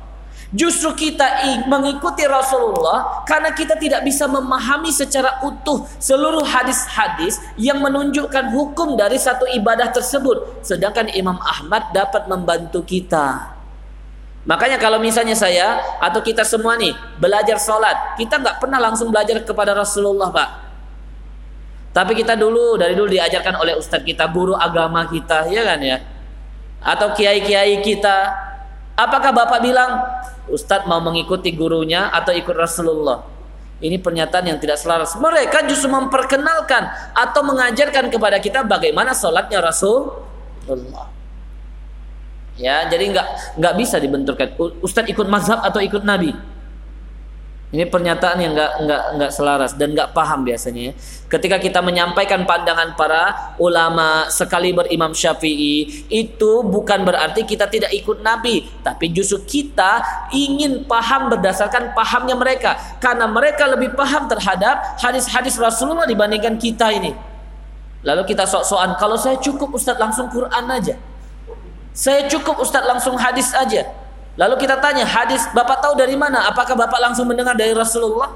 Justru 0.51 0.91
kita 1.07 1.47
mengikuti 1.71 2.27
Rasulullah 2.27 3.23
karena 3.23 3.55
kita 3.55 3.79
tidak 3.79 4.03
bisa 4.03 4.27
memahami 4.27 4.91
secara 4.91 5.39
utuh 5.47 5.87
seluruh 5.95 6.43
hadis-hadis 6.43 7.39
yang 7.55 7.79
menunjukkan 7.79 8.51
hukum 8.51 8.99
dari 8.99 9.15
satu 9.15 9.47
ibadah 9.47 9.95
tersebut. 9.95 10.59
Sedangkan 10.59 11.07
Imam 11.15 11.39
Ahmad 11.39 11.95
dapat 11.95 12.27
membantu 12.27 12.83
kita. 12.83 13.55
Makanya 14.43 14.81
kalau 14.81 14.99
misalnya 14.99 15.37
saya 15.37 15.79
atau 16.01 16.19
kita 16.19 16.43
semua 16.43 16.75
nih 16.75 16.97
belajar 17.21 17.55
sholat, 17.55 18.19
kita 18.19 18.41
nggak 18.41 18.57
pernah 18.59 18.81
langsung 18.81 19.07
belajar 19.07 19.39
kepada 19.45 19.71
Rasulullah, 19.71 20.33
Pak. 20.33 20.70
Tapi 21.91 22.15
kita 22.15 22.39
dulu 22.39 22.79
dari 22.79 22.95
dulu 22.95 23.11
diajarkan 23.11 23.59
oleh 23.59 23.75
ustadz 23.75 24.07
kita, 24.07 24.31
guru 24.31 24.55
agama 24.55 25.03
kita, 25.11 25.51
ya 25.51 25.67
kan 25.67 25.79
ya? 25.83 25.99
Atau 26.79 27.11
kiai-kiai 27.11 27.83
kita. 27.83 28.31
Apakah 28.95 29.35
Bapak 29.35 29.59
bilang 29.59 29.99
ustadz 30.47 30.87
mau 30.87 31.03
mengikuti 31.03 31.51
gurunya 31.51 32.07
atau 32.07 32.31
ikut 32.31 32.55
Rasulullah? 32.55 33.27
Ini 33.81 33.97
pernyataan 33.97 34.45
yang 34.45 34.59
tidak 34.61 34.77
selaras. 34.77 35.17
Mereka 35.17 35.65
justru 35.67 35.89
memperkenalkan 35.89 36.85
atau 37.17 37.41
mengajarkan 37.43 38.13
kepada 38.13 38.37
kita 38.37 38.61
bagaimana 38.61 39.11
sholatnya 39.11 39.59
Rasulullah. 39.59 41.11
Ya, 42.61 42.85
jadi 42.87 43.09
nggak 43.09 43.27
nggak 43.57 43.73
bisa 43.75 43.97
dibenturkan. 43.97 44.53
Ustadz 44.79 45.11
ikut 45.11 45.25
mazhab 45.25 45.59
atau 45.65 45.81
ikut 45.81 46.05
Nabi. 46.05 46.31
Ini 47.71 47.87
pernyataan 47.87 48.35
yang 48.43 48.51
nggak 48.51 48.71
nggak 48.83 49.03
nggak 49.15 49.31
selaras 49.31 49.71
dan 49.79 49.95
nggak 49.95 50.11
paham 50.11 50.43
biasanya. 50.43 50.91
Ya. 50.91 50.93
Ketika 51.31 51.55
kita 51.55 51.79
menyampaikan 51.79 52.43
pandangan 52.43 52.99
para 52.99 53.55
ulama 53.63 54.27
sekali 54.27 54.75
berimam 54.75 55.15
Syafi'i 55.15 56.03
itu 56.11 56.67
bukan 56.67 57.07
berarti 57.07 57.47
kita 57.47 57.71
tidak 57.71 57.95
ikut 57.95 58.19
Nabi, 58.19 58.67
tapi 58.83 59.07
justru 59.15 59.39
kita 59.47 60.03
ingin 60.35 60.83
paham 60.83 61.31
berdasarkan 61.31 61.95
pahamnya 61.95 62.35
mereka 62.35 62.75
karena 62.99 63.23
mereka 63.23 63.63
lebih 63.71 63.95
paham 63.95 64.27
terhadap 64.27 64.99
hadis-hadis 64.99 65.55
Rasulullah 65.55 66.03
dibandingkan 66.03 66.59
kita 66.59 66.91
ini. 66.91 67.15
Lalu 68.03 68.27
kita 68.35 68.43
sok-sokan 68.43 68.99
kalau 68.99 69.15
saya 69.15 69.39
cukup 69.39 69.71
Ustadz 69.71 69.95
langsung 69.95 70.27
Quran 70.27 70.67
aja. 70.67 70.99
Saya 71.95 72.27
cukup 72.27 72.59
Ustadz 72.59 72.83
langsung 72.83 73.15
hadis 73.15 73.55
aja. 73.55 74.00
Lalu 74.39 74.55
kita 74.63 74.79
tanya, 74.79 75.03
hadis 75.03 75.43
Bapak 75.51 75.83
tahu 75.83 75.93
dari 75.99 76.15
mana? 76.15 76.47
Apakah 76.47 76.71
Bapak 76.77 77.03
langsung 77.03 77.27
mendengar 77.27 77.51
dari 77.51 77.75
Rasulullah? 77.75 78.31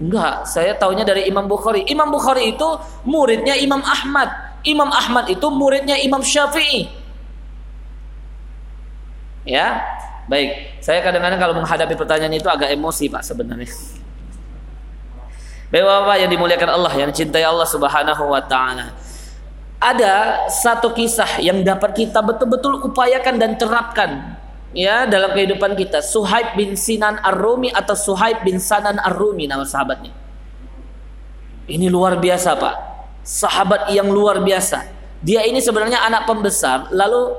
Enggak, 0.00 0.46
saya 0.48 0.72
tahunya 0.78 1.04
dari 1.04 1.26
Imam 1.28 1.44
Bukhari. 1.44 1.84
Imam 1.90 2.08
Bukhari 2.08 2.54
itu 2.56 2.68
muridnya 3.04 3.58
Imam 3.58 3.82
Ahmad. 3.84 4.30
Imam 4.62 4.88
Ahmad 4.88 5.28
itu 5.28 5.44
muridnya 5.50 5.98
Imam 5.98 6.22
Syafi'i. 6.22 6.88
Ya, 9.44 9.82
baik. 10.30 10.80
Saya 10.80 11.02
kadang-kadang 11.02 11.40
kalau 11.40 11.54
menghadapi 11.58 11.98
pertanyaan 11.98 12.32
itu 12.32 12.48
agak 12.48 12.70
emosi 12.72 13.10
Pak 13.10 13.26
sebenarnya. 13.26 13.68
Bapak-bapak 15.68 16.16
yang 16.16 16.30
dimuliakan 16.32 16.70
Allah, 16.80 16.92
yang 16.96 17.10
cintai 17.12 17.44
Allah 17.44 17.68
Subhanahu 17.68 18.24
wa 18.24 18.40
taala. 18.40 18.94
ada 19.78 20.46
satu 20.50 20.90
kisah 20.90 21.38
yang 21.38 21.62
dapat 21.62 21.94
kita 21.94 22.18
betul-betul 22.18 22.82
upayakan 22.82 23.38
dan 23.38 23.54
terapkan 23.54 24.37
ya 24.72 25.04
dalam 25.08 25.32
kehidupan 25.32 25.76
kita. 25.76 26.04
Suhaib 26.04 26.56
bin 26.56 26.74
Sinan 26.74 27.20
Ar-Rumi 27.20 27.72
atau 27.72 27.94
Suhaib 27.96 28.44
bin 28.44 28.60
Sanan 28.60 29.00
Ar-Rumi 29.00 29.48
nama 29.48 29.64
sahabatnya. 29.64 30.12
Ini 31.68 31.92
luar 31.92 32.16
biasa, 32.16 32.56
Pak. 32.56 32.76
Sahabat 33.20 33.92
yang 33.92 34.08
luar 34.08 34.40
biasa. 34.40 34.88
Dia 35.20 35.44
ini 35.44 35.60
sebenarnya 35.60 36.00
anak 36.06 36.24
pembesar, 36.24 36.88
lalu 36.94 37.36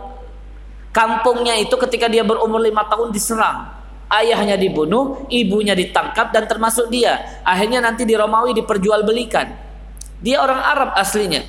kampungnya 0.93 1.57
itu 1.57 1.73
ketika 1.87 2.05
dia 2.05 2.21
berumur 2.21 2.61
lima 2.61 2.85
tahun 2.85 3.09
diserang. 3.09 3.73
Ayahnya 4.09 4.57
dibunuh, 4.57 5.25
ibunya 5.29 5.77
ditangkap 5.77 6.33
dan 6.33 6.49
termasuk 6.49 6.89
dia. 6.89 7.41
Akhirnya 7.45 7.77
nanti 7.77 8.05
di 8.05 8.17
Romawi 8.17 8.57
diperjualbelikan. 8.57 9.53
Dia 10.19 10.41
orang 10.41 10.59
Arab 10.59 10.89
aslinya 10.97 11.45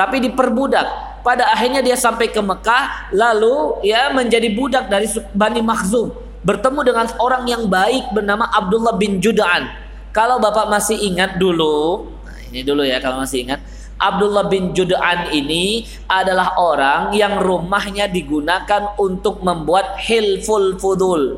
tapi 0.00 0.16
diperbudak. 0.24 1.09
Pada 1.20 1.52
akhirnya 1.52 1.84
dia 1.84 1.96
sampai 1.96 2.32
ke 2.32 2.40
Mekah 2.40 3.12
lalu 3.12 3.84
ya 3.84 4.08
menjadi 4.08 4.48
budak 4.56 4.88
dari 4.88 5.04
Bani 5.36 5.60
Makhzum, 5.60 6.16
bertemu 6.40 6.80
dengan 6.80 7.06
orang 7.20 7.44
yang 7.44 7.62
baik 7.68 8.08
bernama 8.16 8.48
Abdullah 8.48 8.96
bin 8.96 9.20
Juda'an. 9.20 9.68
Kalau 10.10 10.40
Bapak 10.40 10.72
masih 10.72 10.96
ingat 10.96 11.36
dulu, 11.36 12.08
nah 12.24 12.40
ini 12.50 12.64
dulu 12.64 12.82
ya 12.82 12.98
kalau 12.98 13.20
masih 13.20 13.44
ingat, 13.46 13.60
Abdullah 14.00 14.48
bin 14.48 14.72
Juda'an 14.72 15.28
ini 15.28 15.84
adalah 16.08 16.56
orang 16.56 17.12
yang 17.12 17.36
rumahnya 17.36 18.08
digunakan 18.08 18.96
untuk 18.96 19.44
membuat 19.44 20.00
hilful 20.00 20.80
fudul. 20.80 21.36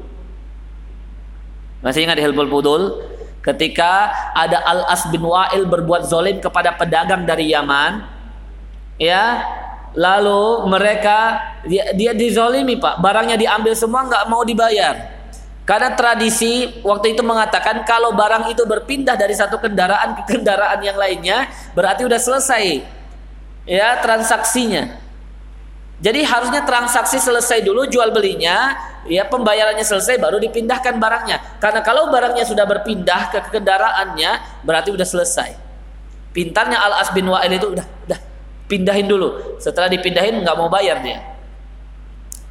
Masih 1.82 2.06
ingat 2.06 2.22
hilful 2.22 2.46
fudul? 2.46 2.82
Ketika 3.42 4.14
ada 4.38 4.62
Al-As 4.62 5.10
bin 5.10 5.26
Wa'il 5.26 5.66
berbuat 5.66 6.06
zolim 6.06 6.38
kepada 6.38 6.78
pedagang 6.78 7.26
dari 7.26 7.50
Yaman, 7.50 8.06
ya 9.02 9.42
lalu 9.92 10.68
mereka 10.68 11.40
dia, 11.68 11.92
dia 11.92 12.12
dizolimi 12.16 12.80
pak. 12.80 13.00
Barangnya 13.00 13.36
diambil 13.36 13.76
semua 13.76 14.04
nggak 14.08 14.24
mau 14.28 14.42
dibayar. 14.44 15.20
Karena 15.62 15.94
tradisi 15.94 16.82
waktu 16.82 17.14
itu 17.14 17.22
mengatakan 17.22 17.86
kalau 17.86 18.10
barang 18.18 18.50
itu 18.50 18.66
berpindah 18.66 19.14
dari 19.14 19.30
satu 19.30 19.62
kendaraan 19.62 20.18
ke 20.18 20.34
kendaraan 20.34 20.82
yang 20.82 20.98
lainnya 20.98 21.46
berarti 21.70 22.02
udah 22.02 22.18
selesai 22.18 22.82
ya 23.62 24.02
transaksinya. 24.02 24.98
Jadi 26.02 26.26
harusnya 26.26 26.66
transaksi 26.66 27.22
selesai 27.22 27.62
dulu 27.62 27.86
jual 27.86 28.10
belinya 28.10 28.74
ya 29.06 29.22
pembayarannya 29.22 29.86
selesai 29.86 30.18
baru 30.18 30.42
dipindahkan 30.42 30.98
barangnya. 30.98 31.62
Karena 31.62 31.78
kalau 31.86 32.10
barangnya 32.10 32.42
sudah 32.42 32.66
berpindah 32.66 33.30
ke 33.30 33.38
kendaraannya 33.54 34.66
berarti 34.66 34.90
udah 34.90 35.06
selesai. 35.06 35.54
Pintarnya 36.34 36.82
Al 36.82 37.06
As 37.06 37.14
bin 37.14 37.30
Wa'il 37.30 37.54
itu 37.54 37.70
udah 37.70 37.86
udah 37.86 38.31
pindahin 38.72 39.04
dulu. 39.04 39.60
Setelah 39.60 39.92
dipindahin 39.92 40.40
nggak 40.40 40.56
mau 40.56 40.72
bayar 40.72 41.04
dia. 41.04 41.20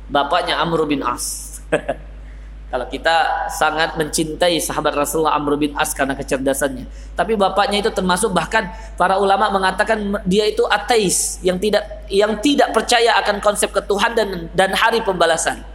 Bapaknya 0.05 0.62
Amr 0.62 0.86
bin 0.86 1.01
As. 1.01 1.57
Kalau 2.71 2.88
kita 2.88 3.49
sangat 3.51 3.99
mencintai 3.99 4.55
sahabat 4.63 4.95
Rasulullah 4.95 5.36
Amr 5.36 5.60
bin 5.60 5.73
As 5.75 5.91
karena 5.91 6.15
kecerdasannya. 6.15 6.88
Tapi 7.17 7.36
bapaknya 7.36 7.84
itu 7.84 7.91
termasuk 7.91 8.31
bahkan 8.31 8.69
para 8.95 9.19
ulama 9.19 9.51
mengatakan 9.51 10.23
dia 10.23 10.47
itu 10.47 10.63
ateis 10.69 11.41
yang 11.43 11.60
tidak 11.60 11.84
yang 12.07 12.39
tidak 12.39 12.71
percaya 12.71 13.17
akan 13.19 13.43
konsep 13.43 13.73
ketuhan 13.75 14.15
dan 14.15 14.47
dan 14.55 14.71
hari 14.71 15.03
pembalasan. 15.03 15.65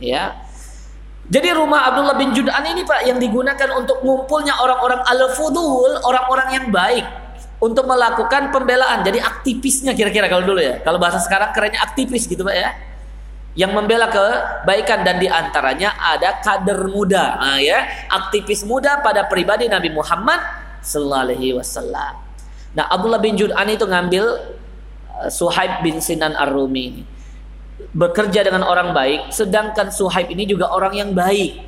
Ya. 0.00 0.40
Jadi 1.28 1.52
rumah 1.52 1.92
Abdullah 1.92 2.16
bin 2.16 2.32
Jud'an 2.32 2.64
ini 2.64 2.88
Pak 2.88 3.04
yang 3.04 3.20
digunakan 3.20 3.68
untuk 3.76 4.00
ngumpulnya 4.00 4.56
orang-orang 4.64 5.04
al-fudul, 5.04 6.00
orang-orang 6.00 6.48
yang 6.56 6.66
baik 6.72 7.27
untuk 7.58 7.84
melakukan 7.86 8.54
pembelaan. 8.54 9.02
Jadi 9.02 9.18
aktivisnya 9.18 9.92
kira-kira 9.94 10.30
kalau 10.30 10.46
dulu 10.46 10.62
ya. 10.62 10.78
Kalau 10.82 10.98
bahasa 10.98 11.18
sekarang 11.22 11.50
kerennya 11.50 11.82
aktivis 11.82 12.26
gitu 12.30 12.46
Pak 12.46 12.56
ya. 12.56 12.70
Yang 13.58 13.72
membela 13.74 14.06
kebaikan 14.06 15.02
dan 15.02 15.18
di 15.18 15.26
antaranya 15.26 15.98
ada 15.98 16.38
kader 16.38 16.78
muda, 16.94 17.42
nah, 17.42 17.58
ya, 17.58 18.06
aktivis 18.06 18.62
muda 18.62 19.02
pada 19.02 19.26
pribadi 19.26 19.66
Nabi 19.66 19.90
Muhammad 19.90 20.38
Sallallahu 20.78 21.58
Wasallam. 21.58 22.22
Nah 22.78 22.84
Abdullah 22.86 23.18
bin 23.18 23.34
Jud'an 23.34 23.66
itu 23.66 23.82
ngambil 23.82 24.24
uh, 25.10 25.26
Suhaib 25.26 25.82
bin 25.82 25.98
Sinan 25.98 26.38
Ar-Rumi 26.38 26.82
ini 26.86 27.02
bekerja 27.90 28.46
dengan 28.46 28.62
orang 28.62 28.94
baik, 28.94 29.34
sedangkan 29.34 29.90
Suhaib 29.90 30.30
ini 30.30 30.46
juga 30.46 30.70
orang 30.70 30.94
yang 30.94 31.10
baik. 31.10 31.58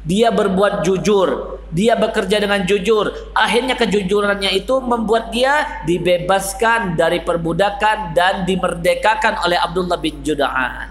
Dia 0.00 0.32
berbuat 0.32 0.80
jujur, 0.80 1.60
dia 1.70 1.94
bekerja 1.94 2.42
dengan 2.42 2.64
jujur. 2.66 3.12
Akhirnya 3.36 3.78
kejujurannya 3.78 4.50
itu 4.56 4.80
membuat 4.80 5.30
dia 5.30 5.84
dibebaskan 5.86 6.96
dari 6.96 7.22
perbudakan 7.22 8.16
dan 8.16 8.48
dimerdekakan 8.48 9.44
oleh 9.46 9.60
Abdullah 9.60 10.00
bin 10.00 10.24
Juda'an. 10.24 10.90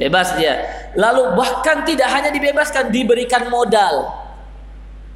Bebas 0.00 0.32
dia. 0.40 0.64
Lalu 0.96 1.36
bahkan 1.36 1.84
tidak 1.84 2.08
hanya 2.08 2.32
dibebaskan, 2.32 2.88
diberikan 2.88 3.52
modal. 3.52 4.08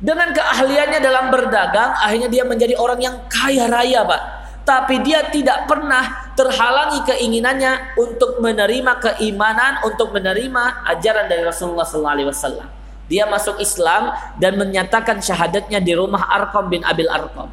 Dengan 0.05 0.37
keahliannya 0.37 1.01
dalam 1.01 1.33
berdagang, 1.33 1.97
akhirnya 1.97 2.29
dia 2.29 2.45
menjadi 2.45 2.77
orang 2.77 3.01
yang 3.01 3.17
kaya 3.33 3.65
raya, 3.65 4.05
Pak. 4.05 4.44
Tapi 4.65 5.05
dia 5.05 5.29
tidak 5.29 5.69
pernah 5.69 6.33
terhalangi 6.33 7.05
keinginannya 7.05 8.01
untuk 8.01 8.41
menerima 8.41 8.97
keimanan, 8.97 9.85
untuk 9.85 10.09
menerima 10.17 10.89
ajaran 10.89 11.29
dari 11.29 11.45
Rasulullah 11.45 11.85
SAW. 11.85 12.65
Dia 13.05 13.29
masuk 13.29 13.61
Islam 13.61 14.17
dan 14.41 14.57
menyatakan 14.57 15.21
syahadatnya 15.21 15.85
di 15.85 15.93
rumah 15.93 16.25
Arqam 16.33 16.73
bin 16.73 16.81
Abil 16.81 17.13
Arqam. 17.13 17.53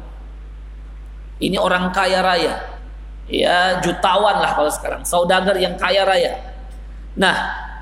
Ini 1.36 1.60
orang 1.60 1.92
kaya 1.92 2.24
raya. 2.24 2.80
Ya, 3.28 3.76
jutawan 3.84 4.40
lah 4.40 4.56
kalau 4.56 4.72
sekarang. 4.72 5.04
Saudagar 5.04 5.52
yang 5.60 5.76
kaya 5.76 6.08
raya. 6.08 6.40
Nah, 7.12 7.34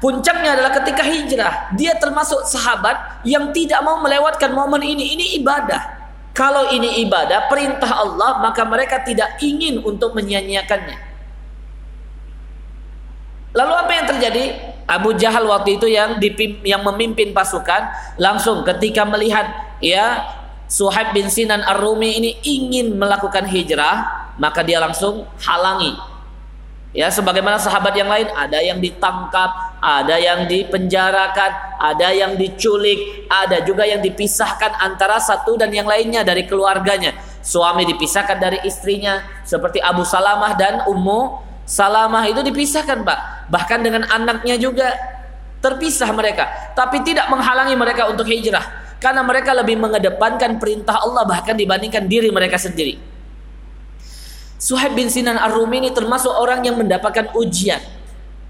puncaknya 0.02 0.58
adalah 0.58 0.74
ketika 0.82 1.06
hijrah. 1.06 1.70
Dia 1.78 1.94
termasuk 2.02 2.42
sahabat 2.50 3.22
yang 3.22 3.54
tidak 3.54 3.78
mau 3.86 4.02
melewatkan 4.02 4.50
momen 4.50 4.82
ini. 4.82 5.14
Ini 5.14 5.26
ibadah. 5.38 5.99
Kalau 6.30 6.70
ini 6.70 7.02
ibadah, 7.02 7.50
perintah 7.50 8.00
Allah, 8.00 8.38
maka 8.38 8.62
mereka 8.62 9.02
tidak 9.02 9.38
ingin 9.42 9.82
untuk 9.82 10.14
menyia-nyiakannya. 10.14 11.10
Lalu 13.50 13.72
apa 13.74 13.92
yang 13.92 14.06
terjadi? 14.06 14.44
Abu 14.86 15.14
Jahal 15.14 15.46
waktu 15.46 15.78
itu 15.78 15.86
yang 15.90 16.18
dipim, 16.22 16.62
yang 16.66 16.82
memimpin 16.82 17.30
pasukan 17.30 17.90
langsung 18.18 18.66
ketika 18.66 19.06
melihat 19.06 19.46
ya 19.78 20.22
Suhaib 20.70 21.14
bin 21.14 21.26
Sinan 21.26 21.62
Ar-Rumi 21.66 22.18
ini 22.18 22.30
ingin 22.46 22.94
melakukan 22.94 23.46
hijrah, 23.50 24.06
maka 24.38 24.62
dia 24.62 24.78
langsung 24.78 25.26
halangi. 25.42 25.98
Ya, 26.90 27.10
sebagaimana 27.10 27.58
sahabat 27.58 27.94
yang 27.94 28.10
lain 28.10 28.30
ada 28.34 28.58
yang 28.62 28.78
ditangkap, 28.82 29.69
ada 29.80 30.20
yang 30.20 30.44
dipenjarakan, 30.44 31.80
ada 31.80 32.08
yang 32.12 32.36
diculik, 32.36 33.26
ada 33.32 33.64
juga 33.64 33.88
yang 33.88 34.04
dipisahkan 34.04 34.76
antara 34.80 35.16
satu 35.16 35.56
dan 35.56 35.72
yang 35.72 35.88
lainnya 35.88 36.20
dari 36.20 36.44
keluarganya. 36.44 37.16
Suami 37.40 37.88
dipisahkan 37.88 38.36
dari 38.36 38.60
istrinya 38.68 39.24
seperti 39.48 39.80
Abu 39.80 40.04
Salamah 40.04 40.52
dan 40.54 40.84
Ummu 40.84 41.48
Salamah 41.64 42.28
itu 42.28 42.44
dipisahkan 42.44 43.00
Pak. 43.00 43.48
Bahkan 43.48 43.80
dengan 43.80 44.04
anaknya 44.12 44.60
juga 44.60 44.92
Terpisah 45.60 46.08
mereka. 46.16 46.72
Tapi 46.72 47.04
tidak 47.04 47.28
menghalangi 47.28 47.76
mereka 47.76 48.08
untuk 48.08 48.24
hijrah. 48.24 48.64
Karena 48.96 49.20
mereka 49.20 49.52
lebih 49.52 49.76
mengedepankan 49.80 50.56
perintah 50.56 51.00
Allah 51.04 51.24
Bahkan 51.24 51.56
dibandingkan 51.56 52.08
diri 52.08 52.32
mereka 52.32 52.56
sendiri. 52.56 52.96
Suhaib 54.60 54.92
bin 54.92 55.08
Sinan 55.08 55.40
Ar-Rumi 55.40 55.88
ini 55.88 55.90
termasuk 55.92 56.32
orang 56.32 56.60
yang 56.60 56.76
mendapatkan 56.76 57.32
ujian 57.32 57.80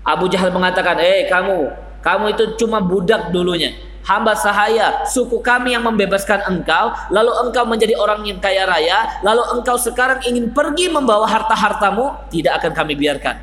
Abu 0.00 0.26
Jahal 0.32 0.48
mengatakan 0.50 0.96
Eh 0.98 1.28
kamu 1.28 1.68
Kamu 2.00 2.32
itu 2.32 2.56
cuma 2.56 2.80
budak 2.80 3.28
dulunya 3.28 3.76
hamba 4.04 4.32
sahaya, 4.32 5.04
suku 5.04 5.38
kami 5.44 5.76
yang 5.76 5.84
membebaskan 5.84 6.48
engkau, 6.48 6.92
lalu 7.12 7.32
engkau 7.46 7.64
menjadi 7.68 7.94
orang 7.94 8.24
yang 8.24 8.40
kaya 8.40 8.64
raya, 8.64 9.20
lalu 9.20 9.44
engkau 9.54 9.76
sekarang 9.76 10.24
ingin 10.24 10.50
pergi 10.50 10.88
membawa 10.88 11.28
harta-hartamu, 11.28 12.16
tidak 12.32 12.58
akan 12.58 12.72
kami 12.72 12.96
biarkan. 12.96 13.36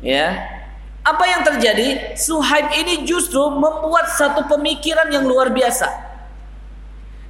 Ya. 0.00 0.34
Apa 1.04 1.24
yang 1.28 1.44
terjadi? 1.44 2.16
Suhaib 2.16 2.72
ini 2.72 3.04
justru 3.04 3.40
membuat 3.52 4.08
satu 4.08 4.48
pemikiran 4.48 5.12
yang 5.12 5.28
luar 5.28 5.52
biasa. 5.52 5.84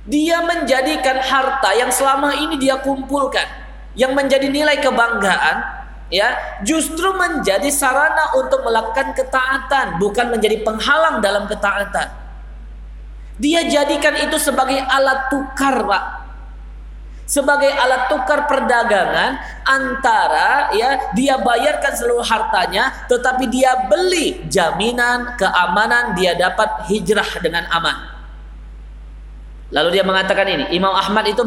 Dia 0.06 0.46
menjadikan 0.46 1.18
harta 1.18 1.74
yang 1.74 1.90
selama 1.90 2.38
ini 2.38 2.54
dia 2.54 2.78
kumpulkan, 2.78 3.46
yang 3.98 4.14
menjadi 4.14 4.46
nilai 4.46 4.78
kebanggaan, 4.78 5.73
ya 6.14 6.62
justru 6.62 7.10
menjadi 7.18 7.66
sarana 7.74 8.38
untuk 8.38 8.62
melakukan 8.62 9.10
ketaatan 9.18 9.98
bukan 9.98 10.30
menjadi 10.30 10.62
penghalang 10.62 11.18
dalam 11.18 11.50
ketaatan. 11.50 12.22
Dia 13.34 13.66
jadikan 13.66 14.14
itu 14.22 14.38
sebagai 14.38 14.78
alat 14.78 15.26
tukar 15.26 15.82
pak. 15.82 16.04
Sebagai 17.26 17.72
alat 17.72 18.06
tukar 18.06 18.46
perdagangan 18.46 19.40
antara 19.66 20.70
ya 20.76 21.10
dia 21.16 21.40
bayarkan 21.40 21.96
seluruh 21.96 22.22
hartanya 22.22 23.08
tetapi 23.10 23.48
dia 23.48 23.88
beli 23.90 24.44
jaminan 24.46 25.34
keamanan 25.34 26.14
dia 26.14 26.38
dapat 26.38 26.86
hijrah 26.86 27.26
dengan 27.42 27.66
aman. 27.74 28.14
Lalu 29.74 29.98
dia 29.98 30.04
mengatakan 30.06 30.46
ini 30.46 30.64
Imam 30.76 30.94
Ahmad 30.94 31.26
itu 31.26 31.42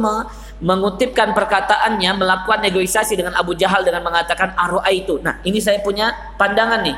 mengutipkan 0.58 1.38
perkataannya 1.38 2.18
melakukan 2.18 2.66
negosiasi 2.66 3.14
dengan 3.14 3.38
Abu 3.38 3.54
Jahal 3.54 3.86
dengan 3.86 4.02
mengatakan 4.02 4.58
aroa 4.58 4.90
itu. 4.90 5.22
Nah, 5.22 5.38
ini 5.46 5.62
saya 5.62 5.82
punya 5.86 6.10
pandangan 6.38 6.82
nih. 6.82 6.98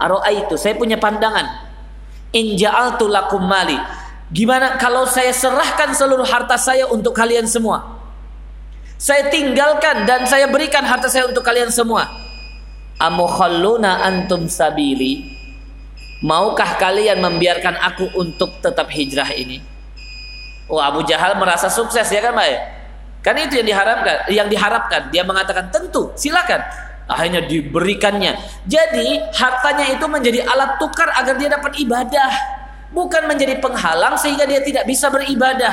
Aroa 0.00 0.30
itu, 0.32 0.56
saya 0.56 0.72
punya 0.78 0.96
pandangan. 0.96 1.68
In 2.32 2.56
ja'altu 2.56 3.08
lakum 3.08 3.44
mali. 3.44 3.76
Gimana 4.28 4.76
kalau 4.76 5.08
saya 5.08 5.32
serahkan 5.32 5.96
seluruh 5.96 6.24
harta 6.24 6.56
saya 6.60 6.88
untuk 6.88 7.16
kalian 7.16 7.48
semua? 7.48 7.96
Saya 9.00 9.32
tinggalkan 9.32 10.04
dan 10.04 10.28
saya 10.28 10.48
berikan 10.48 10.84
harta 10.84 11.08
saya 11.08 11.28
untuk 11.28 11.44
kalian 11.44 11.72
semua. 11.72 12.08
Amukhalluna 13.00 14.04
antum 14.04 14.48
sabili. 14.50 15.38
Maukah 16.18 16.76
kalian 16.76 17.22
membiarkan 17.22 17.78
aku 17.78 18.10
untuk 18.18 18.58
tetap 18.58 18.90
hijrah 18.90 19.30
ini? 19.32 19.62
Oh 20.68 20.82
Abu 20.82 21.06
Jahal 21.06 21.38
merasa 21.40 21.72
sukses 21.72 22.04
ya 22.10 22.20
kan 22.20 22.36
Mbak 22.36 22.77
Kan 23.18 23.34
itu 23.36 23.58
yang 23.58 23.68
diharapkan, 23.68 24.16
yang 24.30 24.48
diharapkan. 24.48 25.10
Dia 25.10 25.26
mengatakan 25.26 25.68
tentu, 25.74 26.14
silakan. 26.14 26.62
Akhirnya 27.08 27.40
diberikannya. 27.40 28.36
Jadi 28.68 29.20
hartanya 29.32 29.96
itu 29.96 30.04
menjadi 30.06 30.44
alat 30.44 30.76
tukar 30.76 31.08
agar 31.16 31.34
dia 31.40 31.48
dapat 31.48 31.72
ibadah, 31.80 32.30
bukan 32.92 33.24
menjadi 33.24 33.56
penghalang 33.58 34.14
sehingga 34.20 34.44
dia 34.44 34.60
tidak 34.60 34.84
bisa 34.84 35.08
beribadah. 35.08 35.72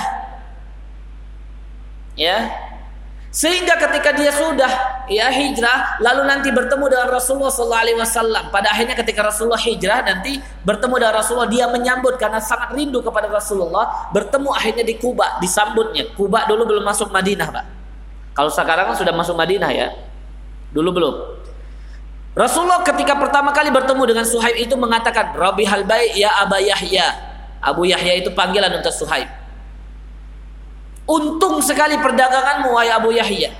Ya, 2.15 2.47
sehingga 3.35 3.75
ketika 3.75 4.15
dia 4.15 4.31
sudah 4.31 5.03
ya 5.11 5.27
hijrah 5.27 5.99
lalu 5.99 6.23
nanti 6.23 6.55
bertemu 6.55 6.87
dengan 6.87 7.11
Rasulullah 7.11 7.51
sallallahu 7.51 7.83
alaihi 7.83 7.99
wasallam. 7.99 8.47
Pada 8.47 8.71
akhirnya 8.71 8.95
ketika 8.95 9.27
Rasulullah 9.27 9.59
hijrah 9.59 10.07
nanti 10.07 10.39
bertemu 10.63 10.95
dengan 11.03 11.19
Rasulullah 11.19 11.51
dia 11.51 11.67
menyambut 11.67 12.15
karena 12.15 12.39
sangat 12.39 12.71
rindu 12.71 13.03
kepada 13.03 13.27
Rasulullah, 13.27 14.07
bertemu 14.15 14.49
akhirnya 14.55 14.87
di 14.87 14.95
Kuba, 14.95 15.35
disambutnya. 15.43 16.15
Kuba 16.15 16.47
dulu 16.47 16.63
belum 16.63 16.87
masuk 16.87 17.11
Madinah, 17.11 17.51
Pak. 17.51 17.65
Kalau 18.39 18.47
sekarang 18.47 18.87
kan 18.87 18.95
sudah 18.95 19.11
masuk 19.11 19.35
Madinah 19.35 19.71
ya. 19.75 19.91
Dulu 20.71 20.95
belum. 20.95 21.15
Rasulullah 22.39 22.87
ketika 22.87 23.19
pertama 23.19 23.51
kali 23.51 23.67
bertemu 23.67 24.15
dengan 24.15 24.23
Suhaib 24.23 24.55
itu 24.55 24.79
mengatakan, 24.79 25.35
"Rabi 25.35 25.67
halbai 25.67 26.15
ya 26.15 26.39
Aba 26.39 26.63
Yahya." 26.63 27.35
Abu 27.59 27.83
Yahya 27.83 28.23
itu 28.23 28.31
panggilan 28.31 28.79
untuk 28.79 28.95
Suhaib. 28.95 29.27
Untung 31.05 31.61
sekali 31.61 32.01
perdaganganmu 32.01 32.73
wahai 32.73 32.89
Abu 32.89 33.13
Yahya. 33.13 33.53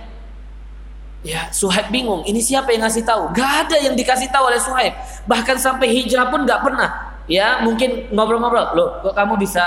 Ya, 1.26 1.50
Suhaib 1.50 1.90
bingung. 1.90 2.22
Ini 2.26 2.38
siapa 2.42 2.70
yang 2.74 2.86
ngasih 2.86 3.06
tahu? 3.06 3.34
Gak 3.34 3.70
ada 3.70 3.78
yang 3.82 3.98
dikasih 3.98 4.30
tahu 4.30 4.50
oleh 4.50 4.62
Suhaib. 4.62 4.94
Bahkan 5.26 5.58
sampai 5.58 5.90
hijrah 5.90 6.30
pun 6.30 6.46
gak 6.46 6.62
pernah. 6.62 7.18
Ya, 7.26 7.62
mungkin 7.66 8.10
ngobrol-ngobrol. 8.14 8.78
Loh, 8.78 8.90
kok 9.02 9.14
kamu 9.18 9.38
bisa 9.42 9.62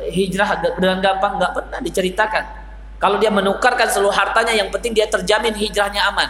eh, 0.00 0.08
hijrah 0.08 0.64
dengan 0.80 1.04
gampang? 1.04 1.36
Gak 1.36 1.52
pernah 1.52 1.78
diceritakan. 1.80 2.44
Kalau 2.96 3.20
dia 3.20 3.28
menukarkan 3.28 3.88
seluruh 3.88 4.16
hartanya, 4.16 4.56
yang 4.56 4.72
penting 4.72 4.96
dia 4.96 5.04
terjamin 5.04 5.52
hijrahnya 5.52 6.08
aman. 6.08 6.28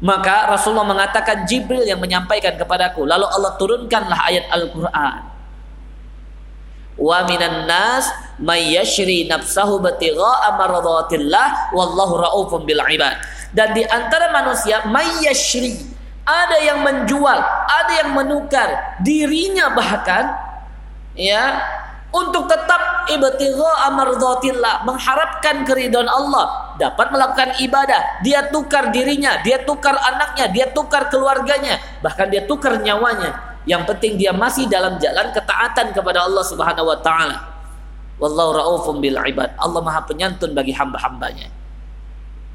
Maka 0.00 0.48
Rasulullah 0.48 0.88
mengatakan 0.88 1.44
Jibril 1.44 1.84
yang 1.84 2.00
menyampaikan 2.00 2.56
kepadaku. 2.56 3.04
Lalu 3.04 3.28
Allah 3.28 3.52
turunkanlah 3.60 4.20
ayat 4.32 4.48
Al-Quran 4.48 5.31
wa 6.96 7.24
minan 7.24 7.64
nas 7.64 8.08
may 8.42 8.74
yashri 8.74 9.24
nafsahu 9.28 9.80
batigha'a 9.80 10.56
maradatillah 10.58 11.72
wallahu 11.72 12.20
raufun 12.20 12.64
bil 12.68 12.80
ibad. 12.80 13.16
Dan 13.52 13.76
di 13.76 13.84
antara 13.84 14.32
manusia 14.32 14.84
may 14.88 15.08
yashri 15.24 15.76
ada 16.22 16.56
yang 16.62 16.80
menjual 16.86 17.38
ada 17.66 17.92
yang 18.02 18.14
menukar 18.14 18.98
dirinya 19.02 19.74
bahkan 19.74 20.32
ya 21.18 21.60
untuk 22.12 22.44
tetap 22.44 23.08
ibtigha 23.08 23.70
amardatillah 23.88 24.84
mengharapkan 24.84 25.64
keridhaan 25.64 26.08
Allah. 26.08 26.76
Dapat 26.80 27.12
melakukan 27.12 27.50
ibadah 27.60 28.24
dia 28.24 28.48
tukar 28.48 28.90
dirinya 28.90 29.44
dia 29.44 29.60
tukar 29.60 29.92
anaknya 29.92 30.46
dia 30.48 30.66
tukar 30.72 31.12
keluarganya 31.12 31.78
bahkan 32.00 32.32
dia 32.32 32.48
tukar 32.48 32.80
nyawanya 32.80 33.51
yang 33.68 33.86
penting 33.86 34.18
dia 34.18 34.34
masih 34.34 34.66
dalam 34.66 34.98
jalan 34.98 35.30
ketaatan 35.30 35.94
kepada 35.94 36.26
Allah 36.26 36.44
Subhanahu 36.46 36.90
wa 36.90 36.98
taala. 36.98 37.38
Wallahu 38.18 38.50
raufum 38.54 39.02
bil 39.02 39.18
ibad. 39.18 39.54
Allah 39.58 39.80
Maha 39.82 40.02
penyantun 40.06 40.54
bagi 40.54 40.70
hamba-hambanya. 40.74 41.50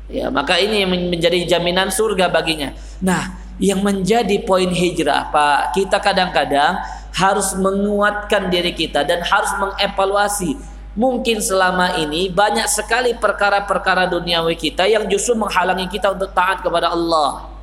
Ya, 0.08 0.32
maka 0.32 0.56
ini 0.56 0.88
menjadi 0.88 1.44
jaminan 1.44 1.92
surga 1.92 2.32
baginya. 2.32 2.72
Nah, 3.04 3.36
yang 3.60 3.84
menjadi 3.84 4.40
poin 4.48 4.72
hijrah, 4.72 5.28
Pak, 5.28 5.76
kita 5.76 6.00
kadang-kadang 6.00 6.80
harus 7.12 7.52
menguatkan 7.60 8.48
diri 8.48 8.72
kita 8.72 9.04
dan 9.04 9.20
harus 9.26 9.52
mengevaluasi 9.60 10.56
mungkin 10.98 11.42
selama 11.42 11.98
ini 12.02 12.30
banyak 12.30 12.66
sekali 12.70 13.14
perkara-perkara 13.18 14.10
duniawi 14.10 14.58
kita 14.58 14.90
yang 14.90 15.06
justru 15.06 15.38
menghalangi 15.38 15.86
kita 15.90 16.14
untuk 16.14 16.34
taat 16.34 16.66
kepada 16.66 16.90
Allah 16.94 17.54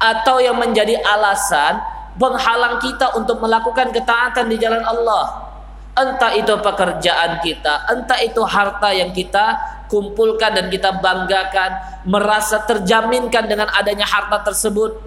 atau 0.00 0.40
yang 0.40 0.56
menjadi 0.56 1.00
alasan 1.04 1.80
penghalang 2.18 2.78
kita 2.78 3.14
untuk 3.18 3.42
melakukan 3.42 3.90
ketaatan 3.90 4.46
di 4.50 4.56
jalan 4.58 4.82
Allah. 4.82 5.50
Entah 5.94 6.34
itu 6.34 6.50
pekerjaan 6.58 7.38
kita, 7.38 7.86
entah 7.94 8.18
itu 8.18 8.42
harta 8.42 8.90
yang 8.90 9.14
kita 9.14 9.54
kumpulkan 9.86 10.50
dan 10.50 10.66
kita 10.66 10.90
banggakan, 10.98 12.02
merasa 12.02 12.58
terjaminkan 12.66 13.46
dengan 13.46 13.70
adanya 13.70 14.02
harta 14.02 14.42
tersebut. 14.42 14.98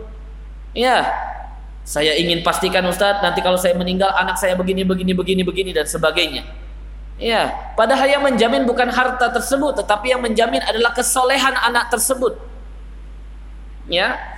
Ya, 0.72 1.04
saya 1.84 2.16
ingin 2.16 2.40
pastikan 2.40 2.88
Ustadz, 2.88 3.20
nanti 3.20 3.44
kalau 3.44 3.60
saya 3.60 3.76
meninggal 3.76 4.16
anak 4.16 4.40
saya 4.40 4.56
begini, 4.56 4.88
begini, 4.88 5.12
begini, 5.12 5.42
begini 5.44 5.72
dan 5.76 5.84
sebagainya. 5.84 6.48
Ya, 7.20 7.74
padahal 7.74 8.08
yang 8.08 8.24
menjamin 8.24 8.64
bukan 8.64 8.88
harta 8.88 9.28
tersebut, 9.34 9.84
tetapi 9.84 10.14
yang 10.14 10.22
menjamin 10.24 10.64
adalah 10.64 10.96
kesolehan 10.96 11.52
anak 11.58 11.90
tersebut. 11.92 12.38
Ya, 13.92 14.37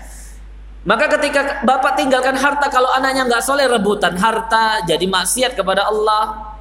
maka 0.88 1.12
ketika 1.20 1.60
bapak 1.68 2.00
tinggalkan 2.00 2.40
harta 2.40 2.72
kalau 2.72 2.88
anaknya 2.96 3.28
nggak 3.28 3.44
soleh 3.44 3.68
rebutan 3.68 4.16
harta 4.16 4.80
jadi 4.88 5.04
maksiat 5.04 5.52
kepada 5.60 5.92
Allah. 5.92 6.56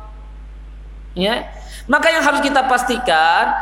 Ya. 1.14 1.46
Maka 1.86 2.10
yang 2.10 2.26
harus 2.26 2.42
kita 2.42 2.66
pastikan 2.66 3.54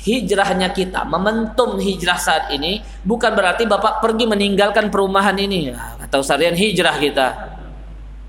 hijrahnya 0.00 0.72
kita, 0.72 1.04
momentum 1.04 1.76
hijrah 1.76 2.16
saat 2.16 2.48
ini 2.50 2.80
bukan 3.04 3.36
berarti 3.36 3.68
bapak 3.68 4.00
pergi 4.00 4.24
meninggalkan 4.24 4.88
perumahan 4.88 5.36
ini. 5.36 5.76
Atau 6.00 6.24
sarian 6.24 6.56
hijrah 6.56 6.96
kita. 6.96 7.28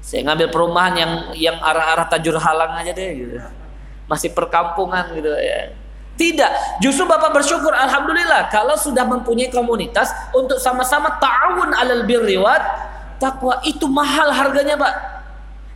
Saya 0.04 0.28
ngambil 0.28 0.52
perumahan 0.52 0.94
yang 1.00 1.12
yang 1.40 1.58
arah-arah 1.64 2.12
tajur 2.12 2.36
halang 2.36 2.76
aja 2.84 2.92
deh 2.92 3.10
gitu. 3.16 3.40
Masih 4.12 4.36
perkampungan 4.36 5.08
gitu 5.16 5.32
ya. 5.40 5.72
Tidak, 6.20 6.84
justru 6.84 7.08
Bapak 7.08 7.34
bersyukur 7.34 7.74
Alhamdulillah 7.74 8.52
kalau 8.54 8.78
sudah 8.78 9.08
mempunyai 9.08 9.50
komunitas 9.50 10.12
untuk 10.36 10.62
sama-sama 10.62 11.18
ta'awun 11.18 11.74
alal 11.74 12.06
birri 12.06 12.38
takwa 13.18 13.58
itu 13.66 13.90
mahal 13.90 14.30
harganya 14.30 14.78
Pak. 14.78 14.94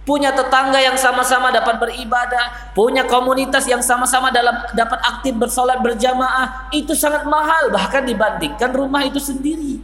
Punya 0.06 0.30
tetangga 0.30 0.78
yang 0.78 0.94
sama-sama 1.02 1.50
dapat 1.50 1.82
beribadah, 1.82 2.74
punya 2.78 3.10
komunitas 3.10 3.66
yang 3.66 3.82
sama-sama 3.82 4.30
dalam 4.30 4.54
dapat 4.78 5.02
aktif 5.02 5.34
bersolat 5.34 5.82
berjamaah, 5.82 6.70
itu 6.70 6.94
sangat 6.94 7.26
mahal 7.26 7.74
bahkan 7.74 8.06
dibandingkan 8.06 8.70
rumah 8.70 9.02
itu 9.02 9.18
sendiri. 9.18 9.82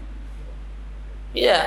Ya, 1.33 1.65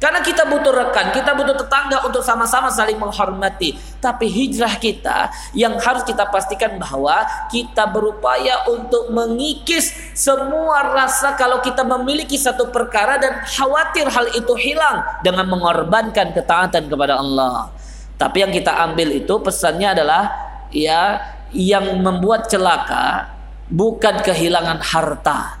karena 0.00 0.24
kita 0.24 0.48
butuh 0.48 0.72
rekan, 0.72 1.12
kita 1.12 1.36
butuh 1.36 1.52
tetangga 1.60 2.00
untuk 2.08 2.24
sama-sama 2.24 2.72
saling 2.72 2.96
menghormati. 2.96 3.76
Tapi 4.00 4.32
hijrah 4.32 4.80
kita 4.80 5.28
yang 5.52 5.76
harus 5.76 6.08
kita 6.08 6.24
pastikan 6.32 6.80
bahwa 6.80 7.20
kita 7.52 7.84
berupaya 7.84 8.64
untuk 8.72 9.12
mengikis 9.12 9.92
semua 10.16 10.88
rasa 10.96 11.36
kalau 11.36 11.60
kita 11.60 11.84
memiliki 11.84 12.40
satu 12.40 12.72
perkara 12.72 13.20
dan 13.20 13.44
khawatir 13.44 14.08
hal 14.08 14.32
itu 14.32 14.56
hilang 14.56 15.04
dengan 15.20 15.44
mengorbankan 15.52 16.32
ketaatan 16.32 16.88
kepada 16.88 17.20
Allah. 17.20 17.68
Tapi 18.16 18.40
yang 18.40 18.56
kita 18.56 18.72
ambil 18.88 19.12
itu 19.12 19.36
pesannya 19.36 20.00
adalah 20.00 20.32
ya 20.72 21.20
yang 21.52 22.00
membuat 22.00 22.48
celaka 22.48 23.36
bukan 23.68 24.16
kehilangan 24.24 24.80
harta 24.80 25.59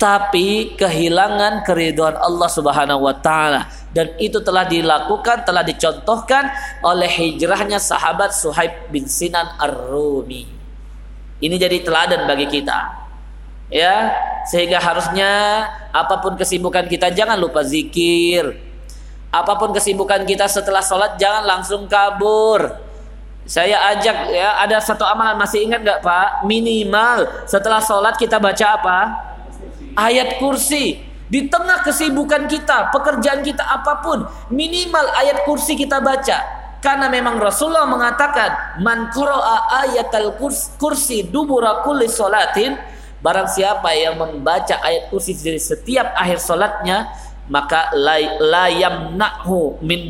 tapi 0.00 0.80
kehilangan 0.80 1.60
keriduan 1.60 2.16
Allah 2.16 2.48
Subhanahu 2.48 3.04
wa 3.04 3.12
taala 3.20 3.68
dan 3.92 4.16
itu 4.16 4.40
telah 4.40 4.64
dilakukan 4.64 5.44
telah 5.44 5.60
dicontohkan 5.60 6.48
oleh 6.80 7.12
hijrahnya 7.12 7.76
sahabat 7.76 8.32
Suhaib 8.32 8.88
bin 8.88 9.04
Sinan 9.04 9.60
Ar-Rumi. 9.60 10.48
Ini 11.44 11.56
jadi 11.60 11.84
teladan 11.84 12.24
bagi 12.24 12.48
kita. 12.48 12.96
Ya, 13.68 14.10
sehingga 14.48 14.80
harusnya 14.80 15.30
apa 15.92 16.18
pun 16.24 16.34
kesibukan 16.34 16.88
kita 16.88 17.12
jangan 17.12 17.36
lupa 17.36 17.60
zikir. 17.60 18.56
Apa 19.30 19.60
pun 19.60 19.70
kesibukan 19.70 20.24
kita 20.24 20.48
setelah 20.48 20.80
sholat 20.80 21.20
jangan 21.20 21.44
langsung 21.44 21.84
kabur. 21.86 22.72
Saya 23.44 23.78
ajak 23.94 24.32
ya 24.32 24.64
ada 24.64 24.80
satu 24.80 25.04
amalan 25.04 25.36
masih 25.36 25.68
ingat 25.68 25.84
nggak 25.84 26.00
Pak? 26.02 26.28
Minimal 26.48 27.44
setelah 27.44 27.84
sholat 27.84 28.16
kita 28.16 28.40
baca 28.40 28.66
apa? 28.80 29.29
Ayat 30.00 30.40
kursi. 30.40 31.12
Di 31.30 31.46
tengah 31.46 31.86
kesibukan 31.86 32.50
kita, 32.50 32.90
pekerjaan 32.90 33.46
kita 33.46 33.62
apa 33.62 34.02
pun, 34.02 34.26
minimal 34.50 35.06
ayat 35.14 35.46
kursi 35.46 35.78
kita 35.78 36.02
baca. 36.02 36.60
karena 36.80 37.12
memang 37.12 37.36
Rasulullah 37.36 37.84
mengatakan 37.84 38.80
man 38.80 39.12
qara'a 39.12 39.84
ayatal 39.84 40.40
kursi 40.80 41.28
dubura 41.28 41.84
kulli 41.84 42.08
salatin 42.08 42.72
barang 43.20 43.52
siapa 43.52 43.92
yang 43.92 44.16
membaca 44.16 44.80
ayat 44.80 45.12
kursi 45.12 45.36
di 45.36 45.60
setiap 45.60 46.16
akhir 46.16 46.40
salatnya 46.40 47.12
maka 47.52 47.92
la 47.92 48.72
yamnahu 48.72 49.76
min 49.84 50.08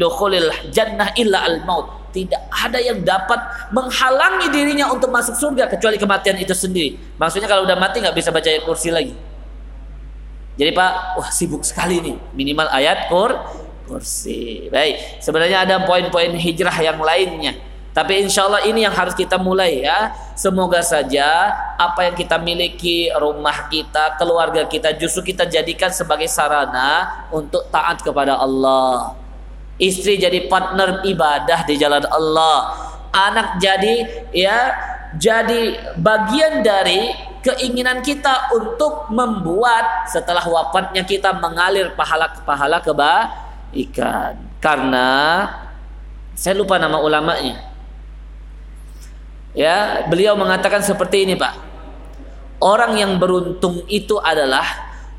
jannah 0.70 1.10
illa 1.18 1.42
al 1.42 1.58
maut 1.66 2.14
tidak 2.14 2.38
ada 2.54 2.78
yang 2.78 3.02
dapat 3.02 3.38
menghalangi 3.74 4.50
dirinya 4.54 4.94
untuk 4.94 5.10
masuk 5.10 5.34
surga 5.38 5.70
kecuali 5.70 5.94
kematian 5.94 6.38
itu 6.42 6.50
sendiri. 6.50 6.98
Maksudnya 7.14 7.46
kalau 7.46 7.62
udah 7.62 7.78
mati 7.78 8.02
nggak 8.02 8.14
bisa 8.14 8.34
baca 8.34 8.46
ayat 8.50 8.66
kursi 8.66 8.90
lagi 8.90 9.29
jadi 10.58 10.74
pak 10.74 11.20
wah 11.20 11.30
sibuk 11.30 11.62
sekali 11.62 12.02
nih 12.02 12.16
minimal 12.34 12.66
ayat 12.70 13.06
kur 13.06 13.34
kursi. 13.90 14.70
Baik, 14.70 15.18
sebenarnya 15.18 15.66
ada 15.66 15.82
poin-poin 15.82 16.30
hijrah 16.30 16.78
yang 16.78 17.02
lainnya. 17.02 17.58
Tapi 17.90 18.22
insya 18.22 18.46
Allah 18.46 18.62
ini 18.70 18.86
yang 18.86 18.94
harus 18.94 19.18
kita 19.18 19.34
mulai 19.34 19.82
ya. 19.82 20.14
Semoga 20.38 20.78
saja 20.78 21.50
apa 21.74 22.06
yang 22.06 22.14
kita 22.14 22.38
miliki, 22.38 23.10
rumah 23.10 23.66
kita, 23.66 24.14
keluarga 24.14 24.62
kita 24.62 24.94
justru 24.94 25.34
kita 25.34 25.42
jadikan 25.50 25.90
sebagai 25.90 26.30
sarana 26.30 27.26
untuk 27.34 27.66
taat 27.74 27.98
kepada 27.98 28.38
Allah. 28.38 29.18
Istri 29.74 30.22
jadi 30.22 30.46
partner 30.46 31.02
ibadah 31.02 31.66
di 31.66 31.74
jalan 31.74 32.06
Allah. 32.06 32.78
Anak 33.10 33.58
jadi 33.58 34.06
ya 34.30 34.70
jadi 35.18 35.98
bagian 35.98 36.62
dari 36.62 37.10
keinginan 37.40 38.04
kita 38.04 38.52
untuk 38.52 39.08
membuat 39.12 40.08
setelah 40.08 40.44
wafatnya 40.44 41.04
kita 41.04 41.32
mengalir 41.36 41.92
pahala-pahala 41.96 42.80
keba 42.84 43.32
ikan 43.72 44.36
karena 44.60 45.08
saya 46.36 46.56
lupa 46.56 46.76
nama 46.80 47.00
ulamanya. 47.00 47.68
Ya 49.56 50.06
beliau 50.06 50.38
mengatakan 50.38 50.80
seperti 50.80 51.26
ini 51.26 51.34
pak. 51.34 51.58
Orang 52.60 53.00
yang 53.00 53.16
beruntung 53.16 53.82
itu 53.88 54.20
adalah 54.20 54.64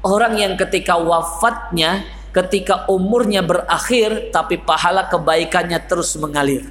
orang 0.06 0.38
yang 0.38 0.54
ketika 0.58 0.98
wafatnya 0.98 2.06
ketika 2.32 2.88
umurnya 2.88 3.44
berakhir 3.44 4.32
tapi 4.32 4.56
pahala 4.56 5.10
kebaikannya 5.12 5.80
terus 5.84 6.16
mengalir. 6.16 6.64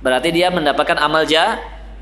Berarti 0.00 0.28
dia 0.32 0.48
mendapatkan 0.52 0.96
amal 1.00 1.24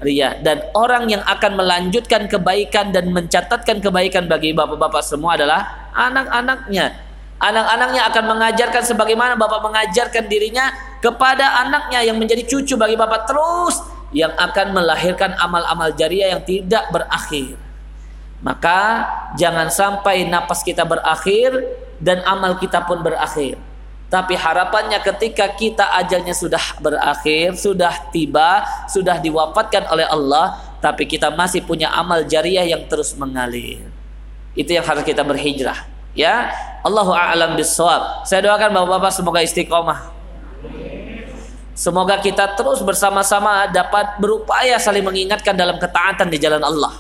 jariyah 0.01 0.41
dan 0.43 0.63
orang 0.75 1.11
yang 1.11 1.23
akan 1.27 1.59
melanjutkan 1.59 2.31
kebaikan 2.31 2.95
dan 2.95 3.11
mencatatkan 3.11 3.83
kebaikan 3.83 4.31
bagi 4.31 4.55
bapak-bapak 4.55 5.03
semua 5.03 5.35
adalah 5.35 5.91
anak-anaknya 5.95 7.09
Anak-anaknya 7.39 8.03
akan 8.11 8.25
mengajarkan 8.35 8.83
sebagaimana 8.83 9.39
Bapak 9.39 9.63
mengajarkan 9.63 10.27
dirinya 10.27 10.75
kepada 10.99 11.63
anaknya 11.63 12.03
yang 12.03 12.19
menjadi 12.19 12.43
cucu 12.43 12.75
bagi 12.75 12.99
Bapak 12.99 13.31
terus 13.31 13.79
yang 14.11 14.35
akan 14.35 14.75
melahirkan 14.75 15.39
amal-amal 15.39 15.95
jariah 15.95 16.35
yang 16.35 16.43
tidak 16.43 16.91
berakhir. 16.91 17.55
Maka 18.43 19.07
jangan 19.39 19.71
sampai 19.71 20.27
napas 20.27 20.67
kita 20.67 20.83
berakhir 20.83 21.55
dan 22.03 22.27
amal 22.27 22.59
kita 22.59 22.83
pun 22.83 23.07
berakhir. 23.07 23.55
Tapi 24.09 24.33
harapannya 24.41 25.05
ketika 25.05 25.53
kita 25.53 25.85
ajalnya 26.01 26.33
sudah 26.33 26.81
berakhir, 26.81 27.61
sudah 27.61 28.09
tiba, 28.09 28.65
sudah 28.89 29.21
diwafatkan 29.21 29.85
oleh 29.93 30.09
Allah, 30.09 30.57
tapi 30.81 31.05
kita 31.05 31.29
masih 31.29 31.61
punya 31.61 31.93
amal 31.93 32.25
jariah 32.25 32.65
yang 32.65 32.89
terus 32.89 33.13
mengalir. 33.21 33.85
Itu 34.57 34.73
yang 34.73 34.89
harus 34.89 35.05
kita 35.05 35.21
berhijrah. 35.21 35.85
Ya, 36.17 36.49
Allahu 36.81 37.13
a'lam 37.13 37.53
bissawab. 37.61 38.25
Saya 38.25 38.49
doakan 38.49 38.73
Bapak-bapak 38.73 39.13
semoga 39.13 39.45
istiqomah. 39.45 40.01
Semoga 41.77 42.19
kita 42.19 42.59
terus 42.59 42.83
bersama-sama 42.83 43.71
dapat 43.71 44.19
berupaya 44.19 44.81
saling 44.81 45.05
mengingatkan 45.05 45.53
dalam 45.55 45.77
ketaatan 45.77 46.27
di 46.33 46.41
jalan 46.41 46.65
Allah. 46.65 46.97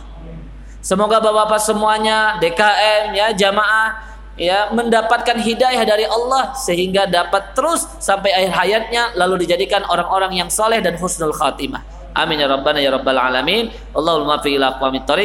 Semoga 0.84 1.24
Bapak-bapak 1.24 1.59
semuanya 1.59 2.36
DKM 2.38 3.11
ya 3.16 3.34
jamaah 3.34 4.07
ya 4.39 4.70
mendapatkan 4.70 5.36
hidayah 5.43 5.82
dari 5.82 6.07
Allah 6.07 6.55
sehingga 6.55 7.11
dapat 7.11 7.59
terus 7.59 7.84
sampai 7.99 8.30
akhir 8.30 8.53
hayatnya 8.55 9.03
lalu 9.18 9.45
dijadikan 9.45 9.82
orang-orang 9.91 10.39
yang 10.39 10.49
soleh 10.49 10.78
dan 10.78 10.95
husnul 10.97 11.34
khatimah. 11.34 11.82
Amin 12.16 12.41
ya 12.43 12.51
rabbana 12.51 12.82
ya 12.82 12.91
rabbal 12.95 13.18
alamin. 13.18 13.70
Allahul 13.95 14.26
muwaffiq 14.26 14.59
ila. 14.59 14.74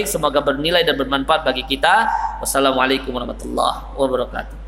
Semoga 0.05 0.45
bernilai 0.45 0.85
dan 0.85 0.93
bermanfaat 0.93 1.41
bagi 1.41 1.65
kita. 1.65 2.05
Wassalamualaikum 2.37 3.09
warahmatullahi 3.09 3.97
wabarakatuh. 3.97 4.62